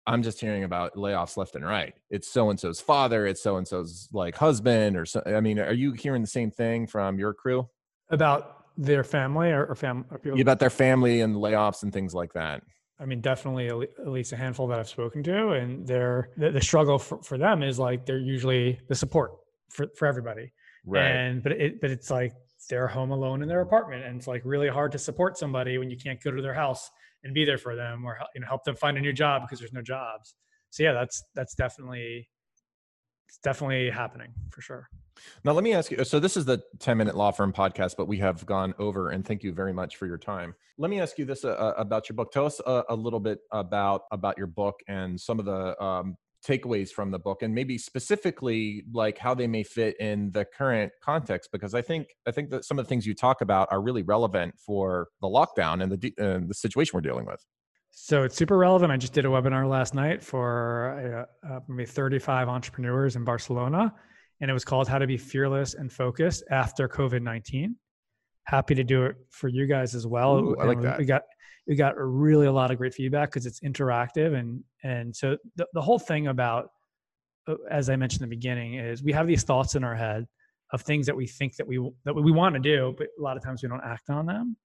I'm 0.07 0.23
just 0.23 0.41
hearing 0.41 0.65
about 0.65 0.95
layoffs 0.95 1.37
left 1.37 1.55
and 1.55 1.65
right. 1.65 1.95
It's 2.11 2.29
so 2.29 2.51
and 2.51 2.61
so's 2.61 2.81
father, 2.81 3.27
it's 3.27 3.43
so 3.43 3.57
and 3.57 3.67
so's 3.67 4.09
like 4.13 4.37
husband, 4.37 4.97
or 4.97 5.07
so. 5.07 5.23
I 5.27 5.41
mean, 5.41 5.59
are 5.59 5.73
you 5.73 5.93
hearing 5.93 6.21
the 6.21 6.29
same 6.29 6.51
thing 6.51 6.87
from 6.87 7.19
your 7.19 7.33
crew 7.33 7.69
about 8.11 8.65
their 8.77 9.05
family 9.05 9.51
or, 9.51 9.67
or 9.67 9.75
fam 9.75 10.05
or 10.11 10.21
about 10.41 10.59
their 10.59 10.71
family 10.71 11.21
and 11.21 11.37
layoffs 11.37 11.83
and 11.83 11.93
things 11.93 12.15
like 12.15 12.33
that? 12.35 12.63
I 13.01 13.07
mean, 13.07 13.21
definitely 13.21 13.69
at 13.69 14.09
least 14.09 14.33
a 14.33 14.37
handful 14.37 14.69
that 14.69 14.79
I've 14.79 14.89
spoken 14.89 15.23
to, 15.25 15.53
and 15.53 15.87
they're 15.87 16.31
the, 16.37 16.51
the 16.51 16.61
struggle 16.61 16.99
for, 16.99 17.23
for 17.23 17.39
them 17.39 17.63
is 17.63 17.79
like 17.79 18.07
they're 18.07 18.19
usually 18.19 18.79
the 18.89 18.95
support 18.95 19.33
for, 19.71 19.87
for 19.97 20.07
everybody. 20.07 20.53
right? 20.87 21.11
And 21.11 21.43
but 21.43 21.53
it 21.53 21.81
but 21.81 21.91
it's 21.91 22.11
like 22.11 22.33
they're 22.71 22.87
home 22.87 23.11
alone 23.11 23.43
in 23.43 23.49
their 23.49 23.63
apartment, 23.63 24.05
and 24.05 24.17
it's 24.17 24.27
like 24.27 24.43
really 24.45 24.69
hard 24.69 24.93
to 24.93 24.99
support 24.99 25.39
somebody 25.39 25.79
when 25.79 25.91
you 25.91 25.97
can't 25.97 26.23
go 26.23 26.31
to 26.31 26.43
their 26.43 26.55
house 26.55 26.91
and 27.25 27.35
be 27.35 27.45
there 27.45 27.59
for 27.59 27.75
them, 27.75 28.05
or 28.05 28.19
you 28.35 28.41
know 28.41 28.47
help 28.47 28.65
them 28.65 28.77
find 28.77 28.97
a 28.97 29.01
new 29.01 29.13
job 29.13 29.43
because 29.43 29.59
there's 29.59 29.73
no 29.73 29.83
jobs. 29.83 30.35
So 30.71 30.83
yeah, 30.83 30.93
that's 30.93 31.23
that's 31.35 31.55
definitely 31.55 32.29
it's 33.29 33.39
definitely 33.43 33.91
happening 33.91 34.33
for 34.51 34.61
sure. 34.61 34.89
Now, 35.45 35.53
let 35.53 35.65
me 35.65 35.73
ask 35.73 35.91
you. 35.91 36.05
So, 36.05 36.21
this 36.21 36.37
is 36.37 36.45
the 36.45 36.63
10 36.81 36.97
minute 36.97 37.17
law 37.17 37.31
firm 37.31 37.53
podcast, 37.53 37.95
but 37.97 38.09
we 38.09 38.19
have 38.19 38.45
gone 38.47 38.75
over, 38.79 39.11
and 39.11 39.25
thank 39.25 39.43
you 39.43 39.53
very 39.53 39.73
much 39.73 39.97
for 39.97 40.07
your 40.07 40.19
time. 40.19 40.55
Let 40.79 40.91
me 40.91 41.01
ask 41.01 41.19
you 41.19 41.25
this 41.25 41.45
uh, 41.45 41.75
about 41.77 42.09
your 42.09 42.17
book. 42.17 42.33
Tell 42.33 42.47
us 42.47 42.61
a, 42.67 42.85
a 42.89 42.97
little 42.97 43.21
bit 43.21 43.39
about 43.53 44.03
about 44.11 44.37
your 44.37 44.49
book 44.49 44.81
and 44.89 45.21
some 45.21 45.39
of 45.39 45.45
the 45.45 45.81
um, 45.83 46.17
takeaways 46.47 46.91
from 46.91 47.11
the 47.11 47.19
book, 47.19 47.43
and 47.43 47.55
maybe 47.55 47.79
specifically 47.79 48.85
like 48.93 49.19
how 49.19 49.35
they 49.35 49.47
may 49.47 49.63
fit 49.63 49.99
in 50.01 50.31
the 50.33 50.45
current 50.45 50.93
context. 51.03 51.51
Because 51.53 51.75
I 51.75 51.83
think 51.83 52.09
I 52.27 52.31
think 52.31 52.51
that 52.51 52.65
some 52.65 52.79
of 52.79 52.85
the 52.85 52.89
things 52.89 53.07
you 53.07 53.15
talk 53.15 53.41
about 53.41 53.69
are 53.71 53.81
really 53.81 54.03
relevant 54.03 54.55
for 54.59 55.09
the 55.21 55.29
lockdown 55.29 55.83
and 55.83 55.93
the 55.93 56.13
uh, 56.21 56.41
the 56.47 56.55
situation 56.55 56.93
we're 56.95 57.01
dealing 57.01 57.27
with. 57.27 57.45
So 57.91 58.25
it's 58.25 58.37
super 58.37 58.59
relevant. 58.59 58.91
I 58.91 58.97
just 58.97 59.13
did 59.13 59.25
a 59.25 59.29
webinar 59.29 59.69
last 59.69 59.95
night 59.95 60.23
for 60.23 61.27
uh, 61.45 61.49
uh, 61.49 61.61
maybe 61.69 61.87
35 61.87 62.49
entrepreneurs 62.49 63.15
in 63.15 63.25
Barcelona, 63.25 63.95
and 64.41 64.51
it 64.51 64.55
was 64.55 64.65
called 64.65 64.89
"How 64.89 64.99
to 64.99 65.07
Be 65.07 65.17
Fearless 65.17 65.75
and 65.75 65.93
Focused 65.93 66.45
After 66.51 66.89
COVID 66.89 67.23
19." 67.23 67.77
Happy 68.47 68.75
to 68.75 68.85
do 68.85 69.05
it 69.05 69.17
for 69.31 69.49
you 69.49 69.67
guys 69.67 69.95
as 69.95 70.07
well. 70.07 70.39
Ooh, 70.39 70.57
I 70.61 70.65
like 70.65 70.83
that. 70.83 70.99
We 70.99 71.07
got 71.07 71.23
we 71.67 71.75
got 71.75 71.95
really 71.97 72.47
a 72.47 72.53
lot 72.53 72.71
of 72.71 72.79
great 72.79 72.95
feedback 72.95 73.31
because 73.31 73.47
it's 73.47 73.61
interactive 73.61 74.39
and 74.39 74.63
and 74.83 75.15
so 75.15 75.37
the, 75.57 75.67
the 75.73 75.81
whole 75.81 75.99
thing 75.99 76.29
about 76.29 76.71
uh, 77.49 77.55
as 77.71 77.91
I 77.91 77.97
mentioned 77.97 78.23
in 78.23 78.29
the 78.29 78.37
beginning 78.37 78.75
is 78.75 79.03
we 79.03 79.13
have 79.13 79.27
these 79.27 79.43
thoughts 79.43 79.75
in 79.75 79.85
our 79.85 79.95
head 79.95 80.27
of 80.73 80.83
things 80.83 81.07
that 81.07 81.17
we 81.17 81.27
think 81.27 81.57
that 81.57 81.67
we 81.67 81.79
that 82.05 82.15
we 82.15 82.33
want 82.33 82.55
to 82.55 82.61
do, 82.61 82.95
but 82.99 83.09
a 83.19 83.23
lot 83.23 83.37
of 83.37 83.43
times 83.43 83.63
we 83.63 83.69
don't 83.69 83.85
act 83.85 84.11
on 84.11 84.27
them. 84.27 84.57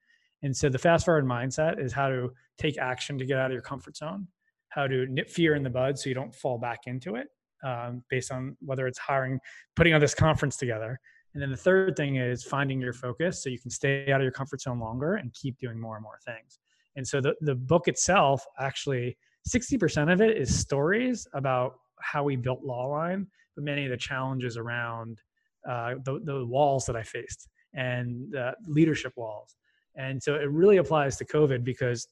And 0.41 0.55
so 0.55 0.69
the 0.69 0.77
fast 0.77 1.05
forward 1.05 1.25
mindset 1.25 1.83
is 1.83 1.91
how 1.91 2.09
to 2.09 2.31
take 2.57 2.77
action 2.77 3.17
to 3.19 3.25
get 3.25 3.37
out 3.37 3.47
of 3.47 3.53
your 3.53 3.61
comfort 3.61 3.97
zone, 3.97 4.27
how 4.69 4.87
to 4.87 5.05
nip 5.07 5.29
fear 5.29 5.55
in 5.55 5.63
the 5.63 5.69
bud 5.69 5.99
so 5.99 6.09
you 6.09 6.15
don't 6.15 6.33
fall 6.33 6.57
back 6.57 6.81
into 6.87 7.15
it, 7.15 7.27
um, 7.63 8.03
based 8.09 8.31
on 8.31 8.55
whether 8.61 8.87
it's 8.87 8.97
hiring, 8.97 9.39
putting 9.75 9.93
on 9.93 9.99
this 9.99 10.15
conference 10.15 10.55
together. 10.55 10.99
And 11.33 11.43
then 11.43 11.51
the 11.51 11.57
third 11.57 11.95
thing 11.95 12.15
is 12.15 12.43
finding 12.43 12.81
your 12.81 12.93
focus 12.93 13.43
so 13.43 13.49
you 13.49 13.59
can 13.59 13.69
stay 13.69 14.11
out 14.11 14.21
of 14.21 14.23
your 14.23 14.31
comfort 14.31 14.61
zone 14.61 14.79
longer 14.79 15.15
and 15.15 15.31
keep 15.33 15.59
doing 15.59 15.79
more 15.79 15.95
and 15.95 16.03
more 16.03 16.19
things. 16.25 16.59
And 16.95 17.07
so 17.07 17.21
the, 17.21 17.35
the 17.41 17.55
book 17.55 17.87
itself, 17.87 18.43
actually, 18.59 19.17
60% 19.47 20.11
of 20.11 20.21
it 20.21 20.37
is 20.37 20.57
stories 20.57 21.27
about 21.33 21.73
how 22.01 22.23
we 22.23 22.35
built 22.35 22.63
Lawline, 22.63 23.25
but 23.55 23.63
many 23.63 23.85
of 23.85 23.91
the 23.91 23.97
challenges 23.97 24.57
around 24.57 25.19
uh, 25.67 25.95
the, 26.05 26.19
the 26.23 26.45
walls 26.45 26.85
that 26.85 26.95
I 26.95 27.03
faced 27.03 27.49
and 27.73 28.35
uh, 28.35 28.51
leadership 28.65 29.13
walls. 29.15 29.55
And 29.95 30.21
so 30.21 30.35
it 30.35 30.49
really 30.49 30.77
applies 30.77 31.17
to 31.17 31.25
COVID 31.25 31.63
because 31.63 32.07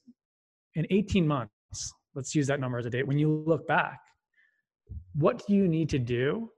in 0.74 0.86
18 0.90 1.26
months, 1.26 1.52
let's 2.14 2.34
use 2.34 2.46
that 2.48 2.60
number 2.60 2.78
as 2.78 2.86
a 2.86 2.90
date, 2.90 3.06
when 3.06 3.18
you 3.18 3.42
look 3.46 3.66
back, 3.66 4.00
what 5.14 5.44
do 5.46 5.54
you 5.54 5.68
need 5.68 5.88
to 5.90 5.98
do 5.98 6.50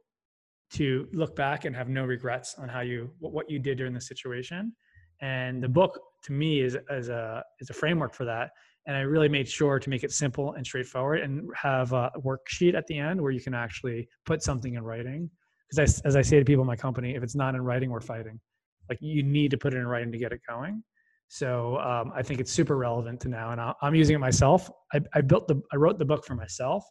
to 0.72 1.08
look 1.12 1.34
back 1.34 1.64
and 1.64 1.74
have 1.74 1.88
no 1.88 2.04
regrets 2.04 2.54
on 2.58 2.68
how 2.68 2.80
you 2.80 3.10
what 3.18 3.50
you 3.50 3.58
did 3.58 3.78
during 3.78 3.92
the 3.92 4.00
situation 4.00 4.72
and 5.20 5.62
the 5.62 5.68
book 5.68 5.98
to 6.24 6.32
me 6.32 6.60
is 6.60 6.76
as 6.90 7.08
a 7.08 7.42
is 7.60 7.70
a 7.70 7.72
framework 7.72 8.14
for 8.14 8.24
that. 8.24 8.50
And 8.86 8.96
i 8.96 9.00
really 9.00 9.28
made 9.28 9.48
sure 9.48 9.78
to 9.78 9.90
make 9.90 10.04
it 10.04 10.12
simple 10.12 10.54
and 10.54 10.66
straightforward 10.66 11.20
and 11.20 11.48
have 11.54 11.92
a 11.92 12.10
worksheet 12.24 12.74
at 12.74 12.86
the 12.86 12.98
end 12.98 13.20
where 13.20 13.32
you 13.32 13.40
can 13.40 13.54
actually 13.54 14.08
put 14.24 14.42
something 14.42 14.74
in 14.74 14.82
writing. 14.82 15.30
Because 15.68 16.00
as 16.00 16.16
i 16.16 16.22
say 16.22 16.38
to 16.38 16.44
people 16.44 16.62
in 16.62 16.66
my 16.66 16.76
company 16.76 17.14
if 17.14 17.22
it's 17.22 17.36
not 17.36 17.54
in 17.54 17.62
writing 17.62 17.90
we're 17.90 18.00
fighting. 18.00 18.40
Like 18.88 18.98
you 19.00 19.22
need 19.22 19.50
to 19.52 19.58
put 19.58 19.72
it 19.74 19.76
in 19.76 19.86
writing 19.86 20.10
to 20.12 20.18
get 20.18 20.32
it 20.32 20.40
going. 20.48 20.82
So 21.28 21.78
um, 21.78 22.12
i 22.14 22.22
think 22.22 22.40
it's 22.40 22.52
super 22.52 22.76
relevant 22.76 23.20
to 23.20 23.28
now 23.28 23.50
and 23.52 23.60
i'm 23.82 23.94
using 23.94 24.16
it 24.16 24.20
myself. 24.20 24.70
I, 24.92 25.00
I 25.14 25.20
built 25.20 25.46
the 25.48 25.60
i 25.72 25.76
wrote 25.76 25.98
the 25.98 26.04
book 26.04 26.24
for 26.24 26.34
myself 26.34 26.84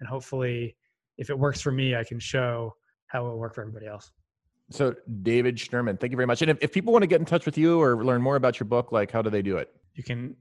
and 0.00 0.08
hopefully 0.08 0.76
if 1.16 1.30
it 1.30 1.38
works 1.38 1.60
for 1.60 1.72
me 1.72 1.96
i 1.96 2.04
can 2.04 2.20
show 2.20 2.74
how 3.08 3.26
it 3.26 3.30
will 3.30 3.38
work 3.38 3.54
for 3.54 3.62
everybody 3.62 3.86
else. 3.86 4.12
So, 4.70 4.94
David 5.22 5.56
Schnurman, 5.56 5.98
thank 5.98 6.10
you 6.10 6.16
very 6.16 6.26
much. 6.26 6.42
And 6.42 6.50
if, 6.50 6.58
if 6.60 6.72
people 6.72 6.92
want 6.92 7.02
to 7.02 7.06
get 7.06 7.20
in 7.20 7.26
touch 7.26 7.46
with 7.46 7.56
you 7.56 7.80
or 7.80 8.04
learn 8.04 8.20
more 8.20 8.36
about 8.36 8.60
your 8.60 8.66
book, 8.66 8.92
like 8.92 9.10
how 9.10 9.22
do 9.22 9.30
they 9.30 9.42
do 9.42 9.56
it? 9.56 9.70
You 9.94 10.02
can 10.04 10.36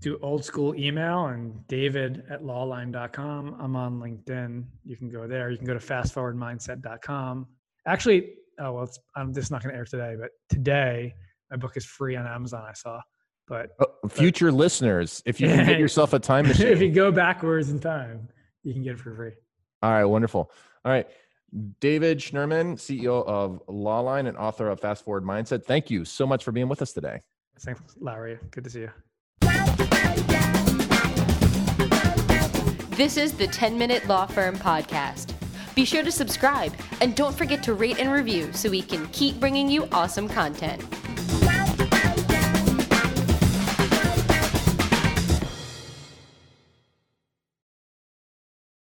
do 0.00 0.18
old 0.22 0.44
school 0.44 0.74
email 0.76 1.26
and 1.26 1.66
david 1.66 2.24
at 2.30 2.42
lawline.com. 2.42 3.56
I'm 3.58 3.76
on 3.76 4.00
LinkedIn. 4.00 4.64
You 4.84 4.96
can 4.96 5.10
go 5.10 5.26
there. 5.26 5.50
You 5.50 5.56
can 5.56 5.66
go 5.66 5.74
to 5.74 5.80
fastforwardmindset.com. 5.80 7.46
Actually, 7.86 8.34
oh, 8.60 8.72
well, 8.72 8.90
I'm 9.16 9.34
just 9.34 9.50
not 9.50 9.62
going 9.62 9.72
to 9.72 9.78
air 9.78 9.84
today, 9.84 10.16
but 10.18 10.30
today 10.48 11.14
my 11.50 11.56
book 11.56 11.76
is 11.76 11.84
free 11.84 12.16
on 12.16 12.26
Amazon, 12.26 12.64
I 12.68 12.72
saw. 12.72 13.00
But 13.48 13.70
oh, 13.80 14.08
future 14.08 14.50
but, 14.50 14.56
listeners, 14.56 15.22
if 15.26 15.40
you 15.40 15.48
can 15.48 15.66
get 15.66 15.78
yourself 15.80 16.12
a 16.12 16.18
time 16.18 16.46
machine, 16.46 16.68
if 16.68 16.80
you 16.80 16.90
go 16.90 17.10
backwards 17.10 17.70
in 17.70 17.80
time, 17.80 18.28
you 18.62 18.72
can 18.72 18.82
get 18.82 18.92
it 18.92 19.00
for 19.00 19.14
free. 19.14 19.32
All 19.82 19.90
right, 19.90 20.04
wonderful. 20.04 20.50
All 20.84 20.92
right. 20.92 21.06
David 21.80 22.18
Schnurman, 22.18 22.76
CEO 22.76 23.26
of 23.26 23.62
Lawline 23.68 24.26
and 24.26 24.36
author 24.36 24.68
of 24.68 24.80
Fast 24.80 25.04
Forward 25.04 25.24
Mindset. 25.24 25.64
Thank 25.64 25.90
you 25.90 26.04
so 26.04 26.26
much 26.26 26.44
for 26.44 26.52
being 26.52 26.68
with 26.68 26.80
us 26.80 26.92
today. 26.92 27.20
Thanks, 27.60 27.80
Larry. 28.00 28.38
Good 28.50 28.64
to 28.64 28.70
see 28.70 28.80
you. 28.80 28.90
This 32.96 33.16
is 33.16 33.32
the 33.32 33.46
10 33.46 33.76
Minute 33.78 34.06
Law 34.06 34.26
Firm 34.26 34.56
Podcast. 34.56 35.34
Be 35.74 35.84
sure 35.84 36.02
to 36.02 36.12
subscribe 36.12 36.72
and 37.00 37.14
don't 37.14 37.36
forget 37.36 37.62
to 37.64 37.74
rate 37.74 37.98
and 37.98 38.12
review 38.12 38.52
so 38.52 38.70
we 38.70 38.82
can 38.82 39.06
keep 39.08 39.40
bringing 39.40 39.68
you 39.68 39.88
awesome 39.92 40.28
content. 40.28 40.82